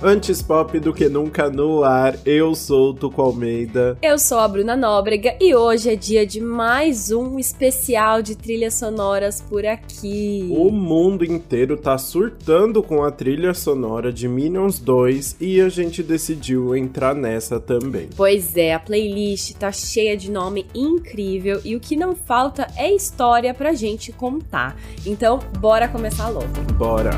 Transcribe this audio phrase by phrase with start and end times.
[0.00, 3.98] Antes pop do que nunca no ar, eu sou o Tuco Almeida.
[4.00, 8.74] Eu sou a Bruna Nóbrega e hoje é dia de mais um especial de trilhas
[8.74, 10.48] sonoras por aqui.
[10.52, 16.00] O mundo inteiro tá surtando com a trilha sonora de Minions 2 e a gente
[16.00, 18.08] decidiu entrar nessa também.
[18.16, 22.94] Pois é, a playlist tá cheia de nome incrível e o que não falta é
[22.94, 24.76] história pra gente contar.
[25.04, 26.46] Então, bora começar logo.
[26.74, 27.10] Bora!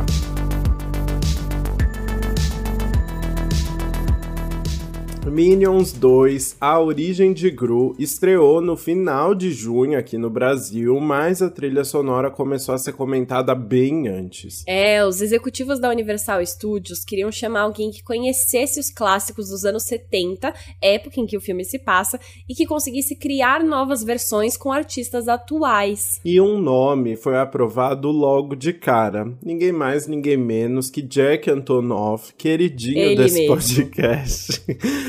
[5.26, 11.40] Minions 2, A Origem de Gru, estreou no final de junho aqui no Brasil, mas
[11.42, 14.64] a trilha sonora começou a ser comentada bem antes.
[14.66, 19.84] É, os executivos da Universal Studios queriam chamar alguém que conhecesse os clássicos dos anos
[19.84, 22.18] 70, época em que o filme se passa,
[22.48, 26.20] e que conseguisse criar novas versões com artistas atuais.
[26.24, 29.32] E um nome foi aprovado logo de cara.
[29.44, 33.54] Ninguém mais, ninguém menos que Jack Antonoff, queridinho Ele desse mesmo.
[33.54, 34.62] podcast.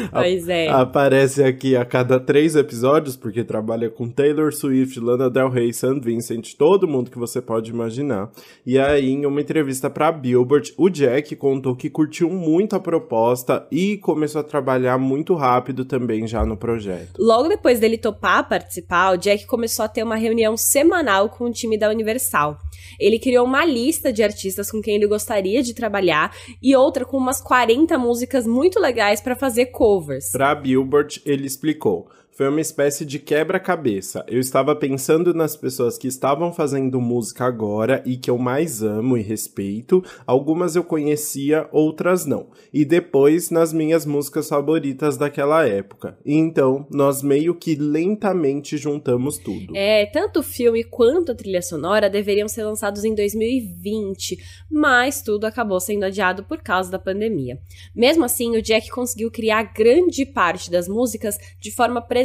[0.12, 0.68] Pois é.
[0.68, 6.00] Aparece aqui a cada três episódios, porque trabalha com Taylor Swift, Lana Del Rey, St.
[6.02, 8.30] Vincent, todo mundo que você pode imaginar.
[8.66, 13.66] E aí, em uma entrevista pra Billboard, o Jack contou que curtiu muito a proposta
[13.72, 17.14] e começou a trabalhar muito rápido também já no projeto.
[17.18, 21.52] Logo depois dele topar participar, o Jack começou a ter uma reunião semanal com o
[21.52, 22.58] time da Universal.
[23.00, 27.18] Ele criou uma lista de artistas com quem ele gostaria de trabalhar e outra com
[27.18, 30.32] umas 40 músicas muito legais pra fazer covers.
[30.32, 32.10] Pra Billboard, ele explicou.
[32.34, 34.24] Foi uma espécie de quebra-cabeça.
[34.26, 39.18] Eu estava pensando nas pessoas que estavam fazendo música agora e que eu mais amo
[39.18, 40.02] e respeito.
[40.26, 42.48] Algumas eu conhecia, outras não.
[42.74, 46.18] E depois nas minhas músicas favoritas daquela época.
[46.26, 49.76] E então, nós meio que lentamente juntamos tudo.
[49.76, 54.38] É, tanto o filme quanto a trilha sonora deveriam ser lançados em 2020,
[54.72, 57.60] mas tudo acabou sendo adiado por causa da pandemia.
[57.94, 62.21] Mesmo assim, o Jack conseguiu criar grande parte das músicas de forma presencial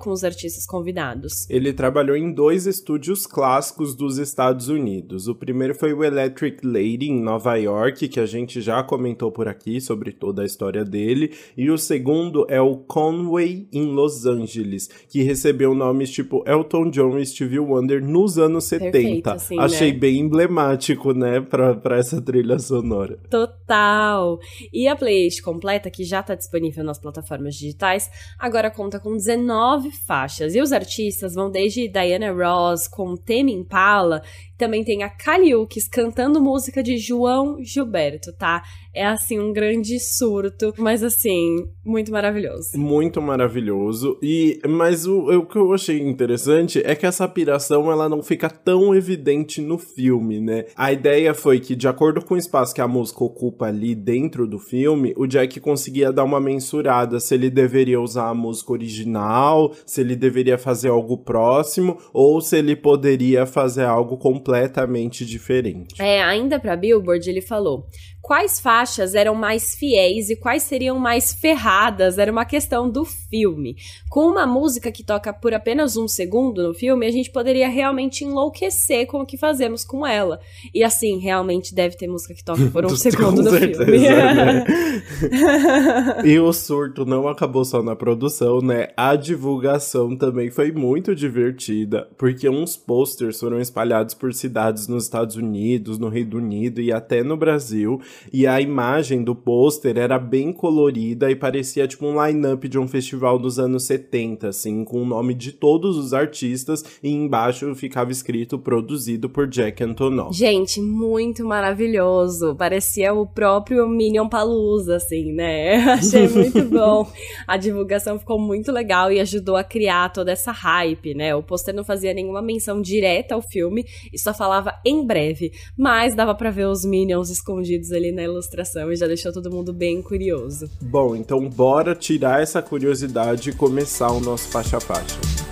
[0.00, 1.48] com os artistas convidados.
[1.48, 5.28] Ele trabalhou em dois estúdios clássicos dos Estados Unidos.
[5.28, 9.48] O primeiro foi o Electric Lady em Nova York, que a gente já comentou por
[9.48, 14.88] aqui sobre toda a história dele, e o segundo é o Conway em Los Angeles,
[15.08, 18.92] que recebeu nomes tipo Elton John e Stevie Wonder nos anos 70.
[18.92, 19.98] Perfeito, assim, Achei né?
[19.98, 23.18] bem emblemático, né, pra, pra essa trilha sonora.
[23.30, 24.38] Total!
[24.72, 29.90] E a playlist completa, que já está disponível nas plataformas digitais, agora conta com 19
[29.90, 30.54] faixas.
[30.54, 34.22] E os artistas vão desde Diana Ross com Tame Impala,
[34.64, 38.62] também tem a Kaliukis cantando música de João Gilberto, tá?
[38.94, 42.78] É assim um grande surto, mas assim, muito maravilhoso.
[42.78, 44.16] Muito maravilhoso.
[44.22, 48.48] E mas o, o que eu achei interessante é que essa piração ela não fica
[48.48, 50.64] tão evidente no filme, né?
[50.76, 54.46] A ideia foi que de acordo com o espaço que a música ocupa ali dentro
[54.46, 59.74] do filme, o Jack conseguia dar uma mensurada se ele deveria usar a música original,
[59.84, 64.16] se ele deveria fazer algo próximo ou se ele poderia fazer algo
[64.54, 66.00] completamente diferente.
[66.00, 67.86] É, ainda pra Billboard ele falou:
[68.24, 73.76] quais faixas eram mais fiéis e quais seriam mais ferradas era uma questão do filme.
[74.08, 78.24] Com uma música que toca por apenas um segundo no filme, a gente poderia realmente
[78.24, 80.40] enlouquecer com o que fazemos com ela.
[80.74, 83.98] E assim, realmente deve ter música que toca por um segundo no certeza, filme.
[84.08, 84.64] né?
[86.24, 88.88] E o surto não acabou só na produção, né?
[88.96, 95.36] A divulgação também foi muito divertida, porque uns posters foram espalhados por cidades nos Estados
[95.36, 98.00] Unidos, no Reino Unido e até no Brasil,
[98.32, 102.88] e a imagem do pôster era bem colorida e parecia tipo um line-up de um
[102.88, 108.10] festival dos anos 70, assim, com o nome de todos os artistas e embaixo ficava
[108.10, 110.36] escrito produzido por Jack Antonoff.
[110.36, 112.54] Gente, muito maravilhoso.
[112.54, 115.76] Parecia o próprio Minion Palusa, assim, né?
[115.94, 117.06] Achei muito bom.
[117.46, 121.34] A divulgação ficou muito legal e ajudou a criar toda essa hype, né?
[121.34, 126.14] O pôster não fazia nenhuma menção direta ao filme e só falava em breve, mas
[126.14, 130.02] dava pra ver os Minions escondidos ali na ilustração e já deixou todo mundo bem
[130.02, 130.70] curioso.
[130.80, 135.43] Bom, então bora tirar essa curiosidade e começar o nosso faixa a faixa.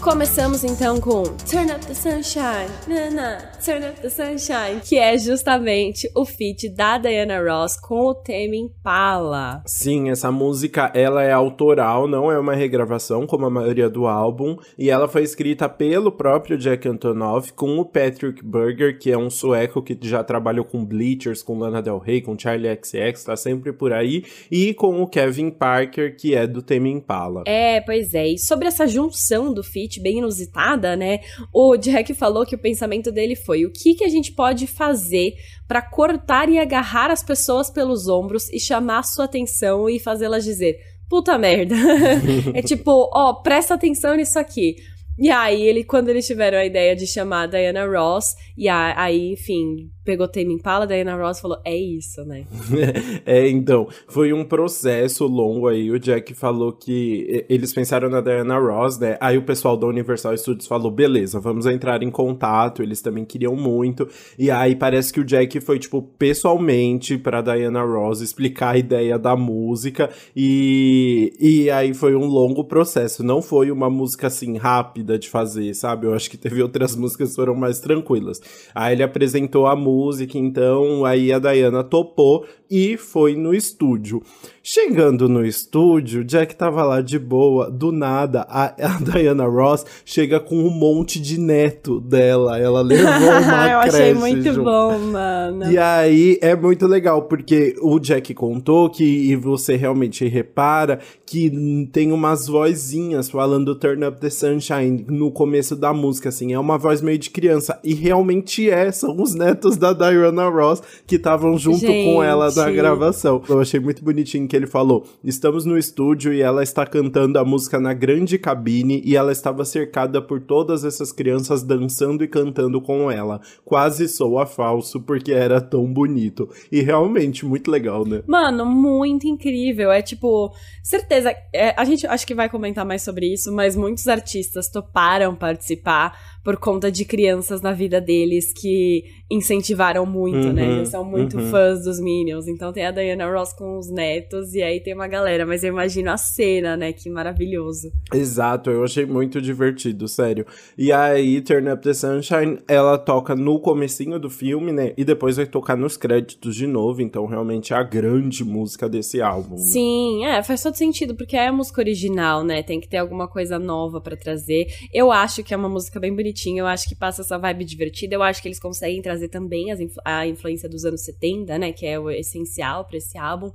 [0.00, 5.18] Começamos então com Turn Up the Sunshine, na, na, Turn Up the Sunshine, que é
[5.18, 9.62] justamente o feat da Diana Ross com o Tame Impala.
[9.66, 14.56] Sim, essa música ela é autoral, não é uma regravação como a maioria do álbum,
[14.78, 19.28] e ela foi escrita pelo próprio Jack Antonoff com o Patrick Berger, que é um
[19.28, 23.70] sueco que já trabalhou com Bleachers, com Lana Del Rey, com Charlie XX, tá sempre
[23.70, 27.44] por aí, e com o Kevin Parker, que é do Tame Impala.
[27.46, 28.28] É, pois é.
[28.28, 31.20] E sobre essa junção do feat, feat bem inusitada, né?
[31.52, 35.34] O Jack falou que o pensamento dele foi: o que, que a gente pode fazer
[35.66, 40.78] para cortar e agarrar as pessoas pelos ombros e chamar sua atenção e fazê-las dizer.
[41.08, 41.74] Puta merda.
[42.54, 44.76] é tipo, ó, presta atenção nisso aqui.
[45.18, 49.32] E aí, ele, quando eles tiveram a ideia de chamar a Diana Ross, e aí,
[49.32, 52.44] enfim, pegou Tame Impala, Diana Ross falou, é isso, né?
[53.24, 58.58] é, então, foi um processo longo aí, o Jack falou que eles pensaram na Diana
[58.58, 59.16] Ross, né?
[59.20, 63.54] Aí o pessoal da Universal Studios falou, beleza, vamos entrar em contato, eles também queriam
[63.54, 68.78] muito, e aí parece que o Jack foi, tipo, pessoalmente pra Diana Ross explicar a
[68.78, 74.56] ideia da música, e, e aí foi um longo processo, não foi uma música, assim,
[74.56, 76.08] rápida de fazer, sabe?
[76.08, 78.40] Eu acho que teve outras músicas que foram mais tranquilas.
[78.74, 84.22] Aí ele apresentou a música, música, então aí a Diana topou e foi no estúdio.
[84.62, 90.38] Chegando no estúdio, Jack tava lá de boa, do nada, a, a Diana Ross chega
[90.38, 92.58] com um monte de neto dela.
[92.58, 93.06] Ela levou
[93.42, 94.62] uma Eu achei muito junto.
[94.62, 95.72] bom, mano.
[95.72, 101.88] E aí é muito legal, porque o Jack contou que, e você realmente repara, que
[101.90, 106.76] tem umas vozinhas falando Turn Up the Sunshine no começo da música, assim, é uma
[106.76, 107.80] voz meio de criança.
[107.82, 112.04] E realmente é, são os netos da Diana Ross que estavam junto Gente.
[112.04, 113.42] com ela na gravação.
[113.48, 117.44] Eu achei muito bonitinho que ele falou: estamos no estúdio e ela está cantando a
[117.44, 122.80] música na grande cabine e ela estava cercada por todas essas crianças dançando e cantando
[122.80, 123.40] com ela.
[123.64, 126.48] Quase soa falso porque era tão bonito.
[126.70, 128.22] E realmente, muito legal, né?
[128.26, 129.90] Mano, muito incrível.
[129.90, 130.52] É tipo,
[130.82, 131.34] certeza.
[131.52, 136.39] é, a gente acho que vai comentar mais sobre isso, mas muitos artistas toparam participar
[136.42, 140.72] por conta de crianças na vida deles que incentivaram muito, Uhum, né?
[140.72, 141.50] Eles são muito uhum.
[141.50, 142.48] fãs dos Minions.
[142.48, 145.44] Então tem a Diana Ross com os netos e aí tem uma galera.
[145.46, 146.92] Mas eu imagino a cena, né?
[146.92, 147.90] Que maravilhoso.
[148.12, 150.46] Exato, eu achei muito divertido, sério.
[150.76, 154.92] E aí, Turn Up the Sunshine, ela toca no comecinho do filme, né?
[154.96, 159.20] E depois vai tocar nos créditos de novo, então realmente é a grande música desse
[159.20, 159.56] álbum.
[159.56, 159.62] né?
[159.62, 162.62] Sim, é, faz todo sentido, porque é a música original, né?
[162.62, 164.66] Tem que ter alguma coisa nova pra trazer.
[164.92, 168.14] Eu acho que é uma música bem bonitinha, eu acho que passa essa vibe divertida,
[168.14, 171.72] eu acho que eles conseguem trazer também as a influência dos anos 70, né?
[171.72, 173.50] Que é o essencial pra esse álbum.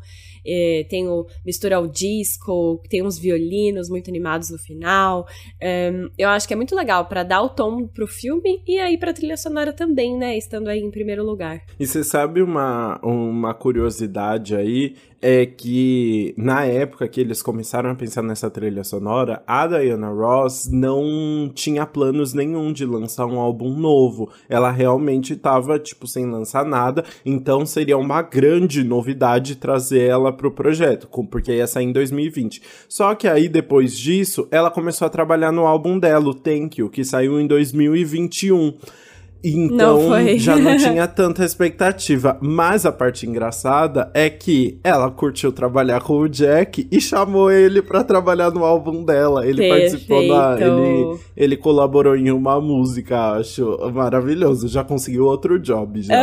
[0.46, 5.26] É, tem o mistura ao disco, tem uns violinos muito animados no final.
[5.62, 8.98] É, eu acho que é muito legal pra dar o tom pro filme e aí
[8.98, 10.38] pra trilha sonora também, né?
[10.38, 11.62] Estando aí em primeiro lugar.
[11.80, 14.96] E você sabe uma, uma curiosidade aí?
[15.22, 20.70] É que na época que eles começaram a pensar nessa trilha sonora, a Diana Ross
[20.72, 24.30] não tinha planos nenhum de lançar um álbum novo.
[24.48, 27.04] Ela realmente tava, tipo, sem lançar nada.
[27.26, 32.62] Então seria uma grande novidade trazer ela pro projeto, porque ia sair em 2020.
[32.88, 36.90] Só que aí, depois disso, ela começou a trabalhar no álbum dela, o Thank You,
[36.90, 38.78] que saiu em 2021.
[39.48, 42.38] Então Não já não tinha tanta expectativa.
[42.42, 47.82] Mas a parte engraçada é que ela curtiu trabalhar com o Jack e chamou ele
[47.82, 49.46] pra trabalhar no álbum dela.
[49.48, 50.56] Ele participou da.
[50.58, 50.76] Perfeito.
[50.76, 54.68] Ele, ele colaborou em uma música, acho maravilhoso.
[54.68, 56.16] Já conseguiu outro job já.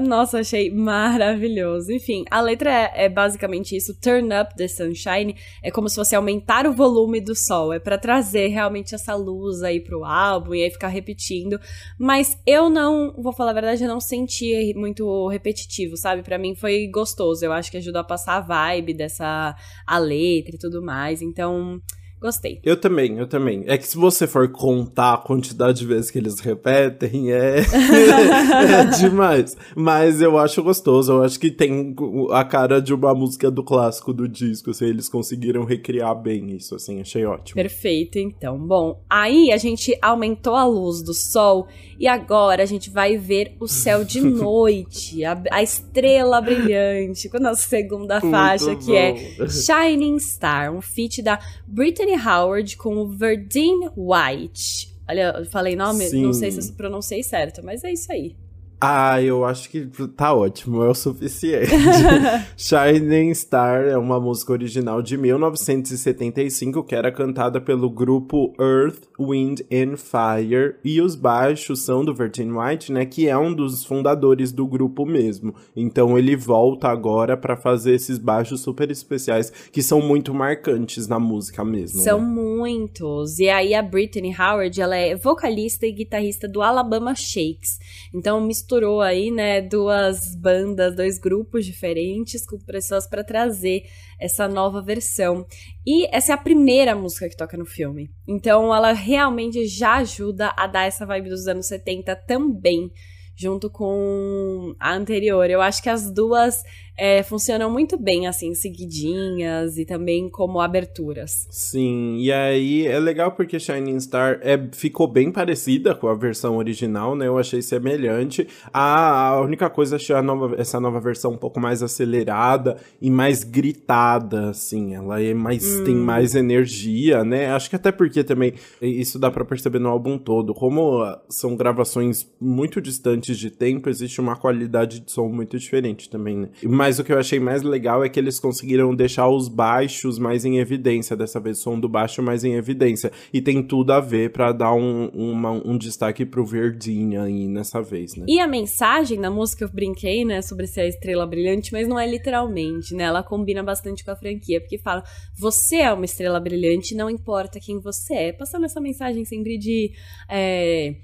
[0.00, 1.92] Nossa, achei maravilhoso.
[1.92, 5.34] Enfim, a letra é, é basicamente isso: Turn up the sunshine.
[5.62, 7.72] É como se fosse aumentar o volume do sol.
[7.72, 11.58] É pra trazer realmente essa luz aí pro álbum e aí ficar repetindo.
[11.98, 16.22] Mas eu não, vou falar a verdade, eu não senti muito repetitivo, sabe?
[16.22, 17.44] Pra mim foi gostoso.
[17.44, 19.56] Eu acho que ajudou a passar a vibe dessa
[19.86, 21.22] a letra e tudo mais.
[21.22, 21.80] Então,
[22.20, 22.60] gostei.
[22.64, 23.64] Eu também, eu também.
[23.66, 28.84] É que se você for contar a quantidade de vezes que eles repetem, é, é
[28.98, 29.56] demais.
[29.74, 31.94] Mas eu acho gostoso, eu acho que tem
[32.30, 36.74] a cara de uma música do clássico do disco, assim, eles conseguiram recriar bem isso,
[36.74, 37.54] assim, achei ótimo.
[37.54, 38.58] Perfeito, então.
[38.58, 43.56] Bom, aí a gente aumentou a luz do sol e agora a gente vai ver
[43.58, 49.14] o céu de noite, a, a estrela brilhante, com a nossa segunda faixa, que é.
[49.48, 54.96] Shining Star, um feat da Brittany Howard com o Verdine White.
[55.08, 56.08] Olha, eu falei nome?
[56.12, 56.70] Não sei se Sim.
[56.70, 58.36] eu pronunciei certo, mas é isso aí.
[58.80, 61.72] Ah, eu acho que tá ótimo, é o suficiente.
[62.56, 69.62] Shining Star é uma música original de 1975 que era cantada pelo grupo Earth, Wind
[69.72, 74.52] and Fire e os baixos são do Virgin White, né, que é um dos fundadores
[74.52, 75.54] do grupo mesmo.
[75.74, 81.18] Então ele volta agora pra fazer esses baixos super especiais que são muito marcantes na
[81.18, 82.00] música mesmo.
[82.00, 82.26] São né?
[82.26, 83.40] muitos.
[83.40, 87.80] E aí a Brittany Howard, ela é vocalista e guitarrista do Alabama Shakes.
[88.14, 93.84] Então mistura costurou aí, né, duas bandas, dois grupos diferentes com pessoas para trazer
[94.20, 95.46] essa nova versão.
[95.86, 98.10] E essa é a primeira música que toca no filme.
[98.28, 102.90] Então ela realmente já ajuda a dar essa vibe dos anos 70 também
[103.34, 105.48] junto com a anterior.
[105.48, 106.62] Eu acho que as duas
[106.98, 111.46] é, funcionam muito bem, assim, seguidinhas e também como aberturas.
[111.48, 116.56] Sim, e aí é legal porque Shining Star é, ficou bem parecida com a versão
[116.56, 117.28] original, né?
[117.28, 118.48] Eu achei semelhante.
[118.72, 123.10] A, a única coisa, achei a nova, essa nova versão um pouco mais acelerada e
[123.10, 124.96] mais gritada, assim.
[124.96, 125.84] Ela é mais, hum.
[125.84, 127.52] tem mais energia, né?
[127.52, 130.52] Acho que até porque também isso dá para perceber no álbum todo.
[130.52, 136.36] Como são gravações muito distantes de tempo, existe uma qualidade de som muito diferente também,
[136.36, 136.48] né?
[136.64, 140.18] Mas mas o que eu achei mais legal é que eles conseguiram deixar os baixos
[140.18, 143.12] mais em evidência, dessa vez o som do baixo mais em evidência.
[143.30, 147.82] E tem tudo a ver para dar um, uma, um destaque pro Verdinha aí nessa
[147.82, 148.24] vez, né?
[148.26, 152.00] E a mensagem na música eu brinquei, né, sobre ser a estrela brilhante, mas não
[152.00, 153.04] é literalmente, né?
[153.04, 155.04] Ela combina bastante com a franquia, porque fala:
[155.38, 158.32] você é uma estrela brilhante, não importa quem você é.
[158.32, 159.92] Passando essa mensagem sempre de.
[160.26, 160.94] É,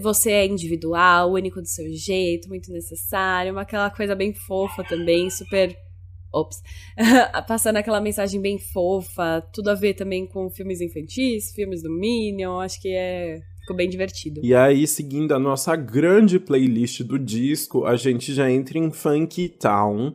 [0.00, 5.30] você é individual, único do seu jeito, muito necessário, uma aquela coisa bem fofa também,
[5.30, 5.74] super
[6.32, 6.62] ops,
[7.48, 12.60] passando aquela mensagem bem fofa, tudo a ver também com filmes infantis, filmes do Minion,
[12.60, 14.40] acho que é ficou bem divertido.
[14.42, 19.48] E aí, seguindo a nossa grande playlist do disco, a gente já entra em Funky
[19.48, 20.14] Town,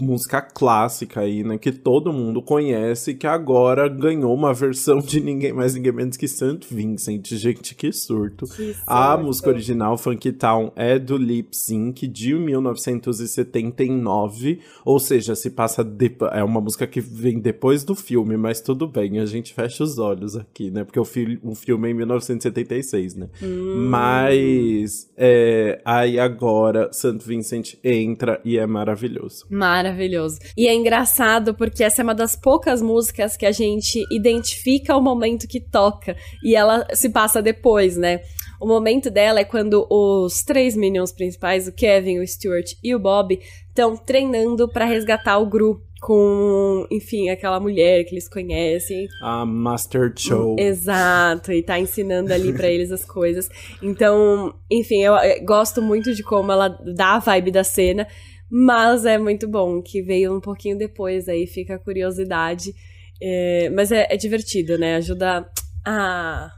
[0.00, 1.58] música clássica aí, né?
[1.58, 6.26] Que todo mundo conhece, que agora ganhou uma versão de ninguém mais, ninguém menos que
[6.26, 6.66] St.
[6.70, 7.34] Vincent.
[7.34, 8.46] Gente, que surto.
[8.46, 15.48] Que a música original, Funky Town, é do Lip Sync de 1979, ou seja, se
[15.50, 16.14] passa de...
[16.32, 19.98] é uma música que vem depois do filme, mas tudo bem, a gente fecha os
[19.98, 20.84] olhos aqui, né?
[20.84, 21.38] Porque o, fi...
[21.42, 23.28] o filme é em 1976, né?
[23.42, 23.88] Hum.
[23.88, 25.80] Mas é...
[25.84, 27.18] aí agora St.
[27.24, 29.46] Vincent entra e é maravilhoso.
[29.50, 30.38] Maravilhoso Maravilhoso.
[30.56, 35.00] E é engraçado porque essa é uma das poucas músicas que a gente identifica o
[35.00, 38.20] momento que toca e ela se passa depois, né?
[38.60, 42.98] O momento dela é quando os três Minions principais, o Kevin, o Stuart e o
[43.00, 43.36] Bob,
[43.68, 49.06] estão treinando para resgatar o Gru com, enfim, aquela mulher que eles conhecem.
[49.22, 50.56] A Master Cho.
[50.58, 53.48] Exato, e tá ensinando ali para eles as coisas.
[53.80, 58.06] Então, enfim, eu gosto muito de como ela dá a vibe da cena.
[58.54, 62.74] Mas é muito bom, que veio um pouquinho depois, aí fica a curiosidade.
[63.18, 64.96] É, mas é, é divertido, né?
[64.96, 65.48] Ajuda
[65.82, 66.52] a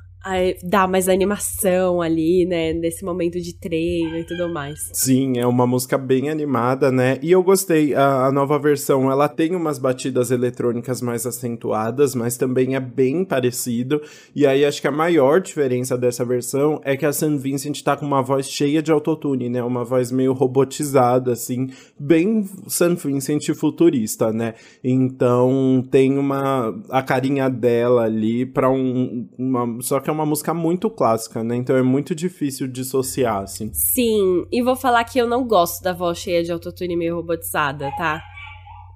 [0.63, 4.79] dar mais animação ali, né, nesse momento de treino e tudo mais.
[4.93, 7.19] Sim, é uma música bem animada, né?
[7.23, 12.37] E eu gostei, a, a, nova versão, ela tem umas batidas eletrônicas mais acentuadas, mas
[12.37, 14.01] também é bem parecido.
[14.35, 17.37] E aí acho que a maior diferença dessa versão é que a St.
[17.37, 19.63] Vincent tá com uma voz cheia de autotune, né?
[19.63, 22.95] Uma voz meio robotizada, assim, bem St.
[22.97, 24.55] Vincent futurista, né?
[24.83, 30.55] Então tem uma a carinha dela ali para um uma só que é uma música
[30.55, 31.57] muito clássica, né?
[31.57, 33.71] Então é muito difícil dissociar, assim.
[33.73, 37.91] Sim, e vou falar que eu não gosto da voz cheia de autotune meio robotizada,
[37.97, 38.23] tá?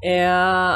[0.02, 0.28] É,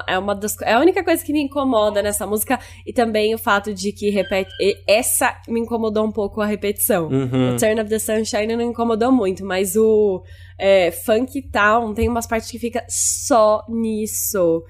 [0.09, 3.39] é uma das é a única coisa que me incomoda nessa música e também o
[3.39, 4.51] fato de que repete
[4.87, 7.07] essa me incomodou um pouco a repetição.
[7.09, 7.55] Uhum.
[7.55, 10.23] O Turn of the Sunshine não incomodou muito, mas o
[10.59, 14.65] é, Funk Town tem umas partes que fica só nisso.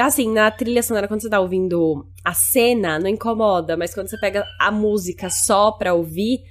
[0.00, 4.18] Assim, na trilha sonora, quando você tá ouvindo a cena, não incomoda, mas quando você
[4.18, 6.42] pega a música só pra ouvir,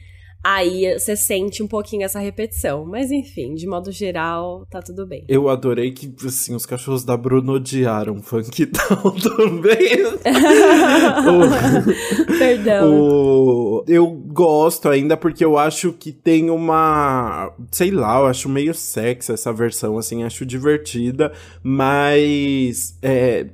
[0.43, 2.85] aí você sente um pouquinho essa repetição.
[2.85, 5.25] Mas enfim, de modo geral, tá tudo bem.
[5.27, 10.05] Eu adorei que, assim, os cachorros da Bruno odiaram Funk Town também.
[11.27, 12.93] o, Perdão.
[12.93, 17.53] O, eu gosto ainda porque eu acho que tem uma.
[17.71, 21.31] Sei lá, eu acho meio sexy essa versão, assim, acho divertida,
[21.63, 22.97] mas.
[23.01, 23.47] É,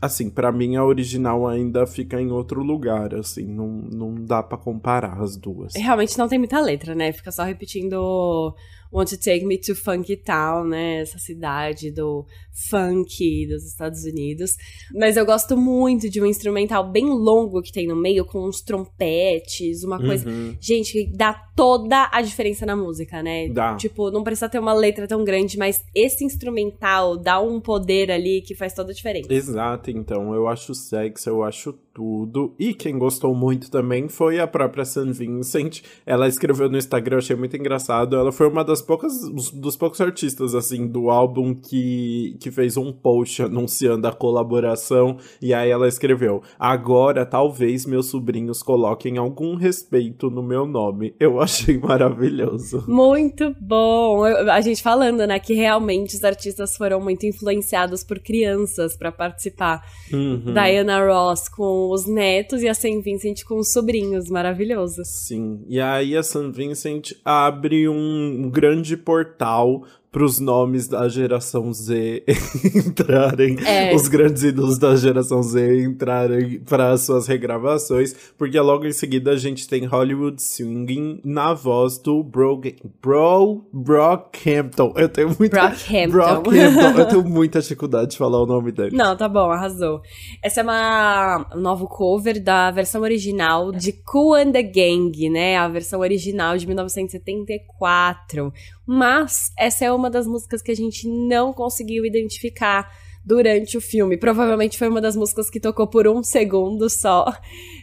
[0.00, 4.56] assim, para mim a original ainda fica em outro lugar, assim, não, não dá para
[4.56, 5.74] comparar as duas.
[5.74, 7.12] Realmente não tem muita letra, né?
[7.12, 8.54] Fica só repetindo
[8.92, 11.00] Want to Take Me to Funky Town, né?
[11.00, 12.26] Essa cidade do
[12.68, 14.56] funk dos Estados Unidos.
[14.94, 18.60] Mas eu gosto muito de um instrumental bem longo que tem no meio, com uns
[18.60, 20.28] trompetes, uma coisa.
[20.28, 20.56] Uhum.
[20.60, 23.48] Gente, dá toda a diferença na música, né?
[23.48, 23.76] Dá.
[23.76, 28.42] Tipo, não precisa ter uma letra tão grande, mas esse instrumental dá um poder ali
[28.42, 29.32] que faz toda a diferença.
[29.32, 30.34] Exato, então.
[30.34, 32.54] Eu acho sexy, eu acho tudo.
[32.58, 35.82] E quem gostou muito também foi a própria San Vincent.
[36.06, 38.16] Ela escreveu no Instagram, achei muito engraçado.
[38.16, 39.12] Ela foi uma das poucas,
[39.52, 45.18] dos poucos artistas, assim, do álbum que, que fez um post anunciando a colaboração.
[45.42, 51.14] E aí ela escreveu: Agora talvez meus sobrinhos coloquem algum respeito no meu nome.
[51.20, 52.82] Eu achei maravilhoso.
[52.88, 54.24] Muito bom.
[54.24, 59.84] A gente falando, né, que realmente os artistas foram muito influenciados por crianças para participar.
[60.10, 60.54] Uhum.
[60.54, 63.00] Diana Ross com os netos e a St.
[63.00, 64.28] Vincent com os sobrinhos.
[64.28, 65.02] Maravilhoso.
[65.04, 65.64] Sim.
[65.68, 66.50] E aí a St.
[66.52, 72.24] Vincent abre um grande portal para os nomes da geração Z
[72.74, 73.94] entrarem, é.
[73.94, 79.36] os grandes ídolos da geração Z entrarem para suas regravações, porque logo em seguida a
[79.36, 82.60] gente tem Hollywood Swinging na voz do Bro,
[83.00, 84.94] Bro Brockhampton.
[84.96, 86.10] Eu tenho muita Brockhampton.
[86.10, 86.98] Brockhampton.
[86.98, 88.96] Eu tenho muita dificuldade de falar o nome dele.
[88.96, 90.00] Não, tá bom, arrasou.
[90.42, 95.56] Essa é uma um novo cover da versão original de Cool and the Gang, né?
[95.56, 98.52] A versão original de 1974.
[98.92, 102.90] Mas essa é uma das músicas que a gente não conseguiu identificar
[103.24, 104.16] durante o filme.
[104.16, 107.32] Provavelmente foi uma das músicas que tocou por um segundo só.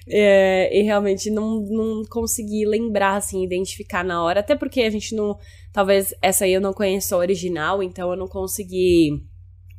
[0.05, 4.41] É, e realmente não, não consegui lembrar, assim, identificar na hora.
[4.41, 5.37] Até porque a gente não.
[5.71, 9.23] Talvez essa aí eu não conheço a original, então eu não consegui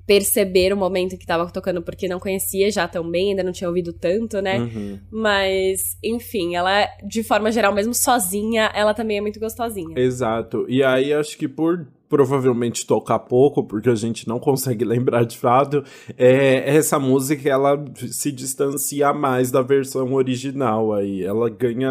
[0.08, 3.68] perceber o momento que tava tocando, porque não conhecia já tão bem, ainda não tinha
[3.68, 4.58] ouvido tanto, né?
[4.58, 4.98] Uhum.
[5.10, 9.98] Mas, enfim, ela, de forma geral, mesmo sozinha, ela também é muito gostosinha.
[9.98, 10.64] Exato.
[10.66, 15.36] E aí, acho que por provavelmente tocar pouco, porque a gente não consegue lembrar de
[15.36, 15.84] fato,
[16.16, 21.22] é, essa música ela se distancia mais da versão original aí.
[21.22, 21.90] Ela ganha,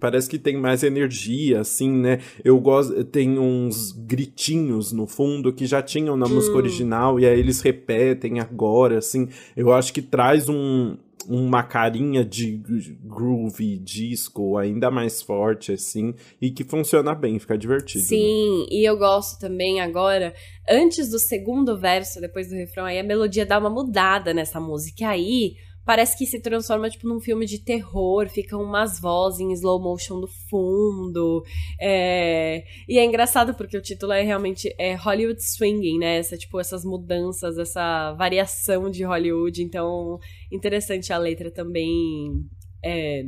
[0.00, 2.20] parece que tem mais energia, assim, né?
[2.44, 6.34] Eu gosto, tem uns gritinhos no fundo que já tinham na hum.
[6.34, 9.28] música original e aí eles repetem agora, assim.
[9.56, 10.96] Eu acho que traz um,
[11.28, 12.56] uma carinha de
[13.04, 18.02] groove, disco ainda mais forte, assim, e que funciona bem, fica divertido.
[18.02, 18.08] Né?
[18.08, 18.66] Sim, né?
[18.70, 20.34] e eu gosto também agora,
[20.68, 25.02] antes do segundo verso, depois do refrão, aí a melodia dá uma mudada nessa música.
[25.02, 25.56] E aí
[25.88, 30.20] parece que se transforma, tipo, num filme de terror, ficam umas vozes em slow motion
[30.20, 31.42] do fundo.
[31.80, 32.62] É...
[32.86, 36.18] E é engraçado porque o título é realmente é Hollywood Swinging, né?
[36.18, 39.62] Essa, tipo, essas mudanças, essa variação de Hollywood.
[39.62, 40.18] Então,
[40.52, 42.44] interessante a letra também
[42.84, 43.22] é,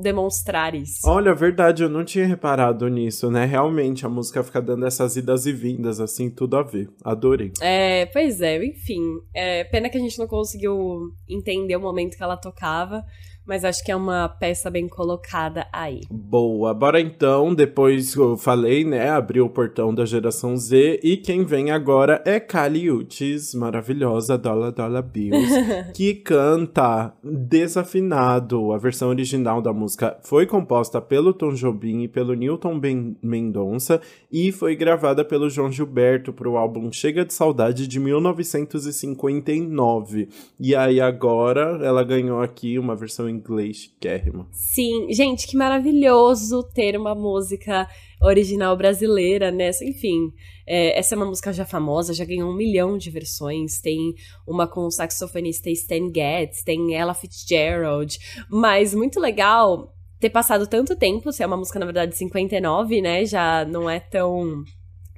[0.00, 1.08] demonstrar isso.
[1.08, 3.44] Olha, verdade, eu não tinha reparado nisso, né?
[3.44, 6.88] Realmente, a música fica dando essas idas e vindas, assim, tudo a ver.
[7.04, 7.52] Adorei.
[7.60, 9.00] É, pois é, enfim.
[9.34, 13.04] É, pena que a gente não conseguiu entender o momento que ela tocava
[13.50, 16.02] mas acho que é uma peça bem colocada aí.
[16.08, 21.44] Boa, bora então, depois eu falei, né, abriu o portão da geração Z e quem
[21.44, 25.52] vem agora é Kali Uchis, maravilhosa Dollar Dollar Bills,
[25.94, 28.72] que canta desafinado.
[28.72, 34.00] A versão original da música foi composta pelo Tom Jobim e pelo Newton ben Mendonça
[34.30, 40.28] e foi gravada pelo João Gilberto para o álbum Chega de Saudade de 1959.
[40.58, 44.46] E aí agora ela ganhou aqui uma versão em inglês chiquérrimo.
[44.52, 47.86] Sim, gente, que maravilhoso ter uma música
[48.20, 49.84] original brasileira nessa.
[49.84, 50.32] Enfim,
[50.66, 53.80] é, essa é uma música já famosa, já ganhou um milhão de versões.
[53.80, 54.14] Tem
[54.46, 58.18] uma com o saxofonista Stan Getz, tem Ella Fitzgerald.
[58.48, 63.00] Mas muito legal ter passado tanto tempo, se é uma música, na verdade, de 59,
[63.00, 63.24] né?
[63.24, 64.62] Já não é tão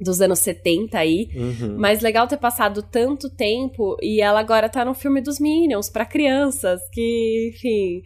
[0.00, 1.28] dos anos 70 aí.
[1.34, 1.76] Uhum.
[1.78, 6.04] Mas legal ter passado tanto tempo e ela agora tá no filme dos Minions para
[6.04, 8.02] crianças, que, enfim,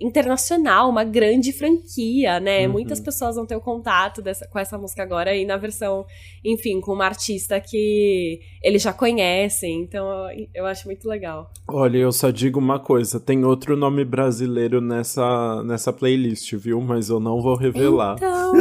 [0.00, 2.66] internacional, uma grande franquia, né?
[2.66, 2.72] Uhum.
[2.72, 6.04] Muitas pessoas vão ter o contato dessa, com essa música agora e na versão,
[6.44, 9.82] enfim, com uma artista que eles já conhecem.
[9.82, 10.06] Então
[10.54, 11.50] eu acho muito legal.
[11.68, 16.80] Olha, eu só digo uma coisa: tem outro nome brasileiro nessa, nessa playlist, viu?
[16.80, 18.16] Mas eu não vou revelar.
[18.16, 18.52] Então,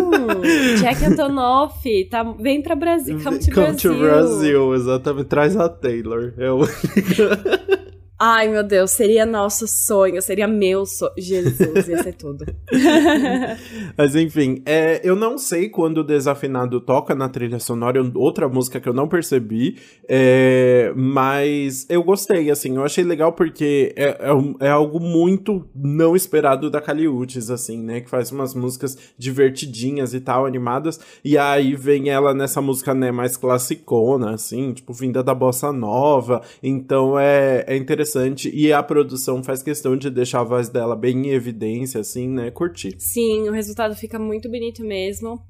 [0.79, 3.17] Jack Antonoff, tá, vem pra Brasil.
[3.23, 3.93] Come to Come Brasil.
[3.93, 5.25] to Brasil, exatamente.
[5.27, 6.33] Traz a Taylor.
[6.37, 6.59] É o
[8.25, 11.11] Ai, meu Deus, seria nosso sonho, seria meu sonho.
[11.17, 12.45] Jesus, ia ser tudo.
[13.97, 18.79] Mas enfim, é, eu não sei quando o Desafinado toca na trilha sonora, outra música
[18.79, 24.67] que eu não percebi, é, mas eu gostei, assim, eu achei legal porque é, é,
[24.67, 30.21] é algo muito não esperado da Caliutes, assim, né, que faz umas músicas divertidinhas e
[30.21, 35.35] tal, animadas, e aí vem ela nessa música, né, mais classicona, assim, tipo, vinda da
[35.35, 40.43] bossa nova, então é, é interessante interessante e a produção faz questão de deixar a
[40.43, 42.51] voz dela bem em evidência, assim, né?
[42.51, 42.95] Curtir.
[42.99, 45.41] Sim, o resultado fica muito bonito mesmo.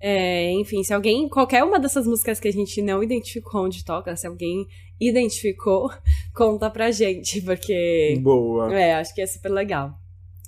[0.00, 4.14] É, enfim, se alguém, qualquer uma dessas músicas que a gente não identificou onde toca,
[4.16, 4.66] se alguém
[5.00, 5.90] identificou,
[6.34, 8.18] conta pra gente, porque.
[8.20, 8.74] Boa.
[8.74, 9.98] É, acho que é super legal.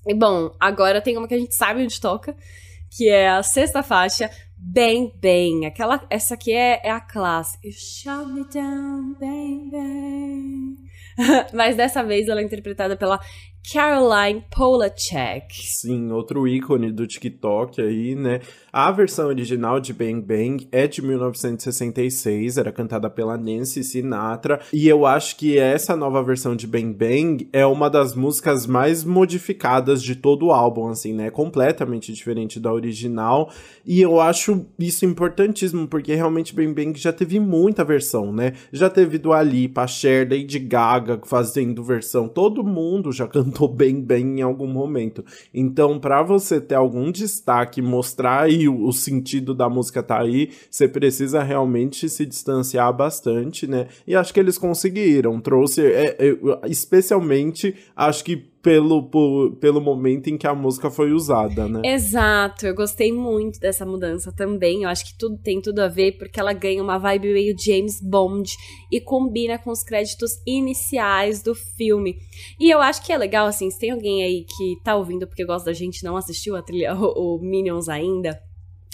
[0.07, 2.35] E bom, agora tem uma que a gente sabe onde toca,
[2.91, 5.67] que é a sexta faixa, Bang Bang.
[5.67, 7.67] Aquela, essa aqui é, é a clássica.
[7.67, 10.77] You shut me down, bang bang.
[11.55, 13.21] Mas dessa vez ela é interpretada pela
[13.71, 15.47] Caroline Polachek.
[15.53, 18.41] Sim, outro ícone do TikTok aí, né?
[18.73, 24.89] A versão original de Bang Bang é de 1966, era cantada pela Nancy Sinatra, e
[24.89, 30.03] eu acho que essa nova versão de Bang Bang é uma das músicas mais modificadas
[30.03, 31.31] de todo o álbum, assim, né?
[31.31, 33.51] Completamente diferente da original,
[33.85, 38.55] e eu acho isso importantíssimo, porque realmente Bang Bang já teve muita versão, né?
[38.73, 44.39] Já teve do Alipa, Cher, Lady Gaga fazendo versão, todo mundo já cantou Bang Bang
[44.39, 45.25] em algum momento.
[45.53, 50.51] Então, para você ter algum destaque, mostrar aí o, o sentido da música tá aí,
[50.71, 53.89] você precisa realmente se distanciar bastante, né?
[54.07, 55.41] E acho que eles conseguiram.
[55.41, 56.37] Trouxe, é, é,
[56.69, 61.83] especialmente, acho que pelo, por, pelo momento em que a música foi usada, né?
[61.85, 64.83] Exato, eu gostei muito dessa mudança também.
[64.83, 68.01] Eu acho que tudo tem tudo a ver, porque ela ganha uma vibe meio James
[68.01, 68.51] Bond
[68.91, 72.17] e combina com os créditos iniciais do filme.
[72.59, 75.45] E eu acho que é legal, assim, se tem alguém aí que tá ouvindo porque
[75.45, 78.39] gosta da gente não assistiu a trilha, o, o Minions ainda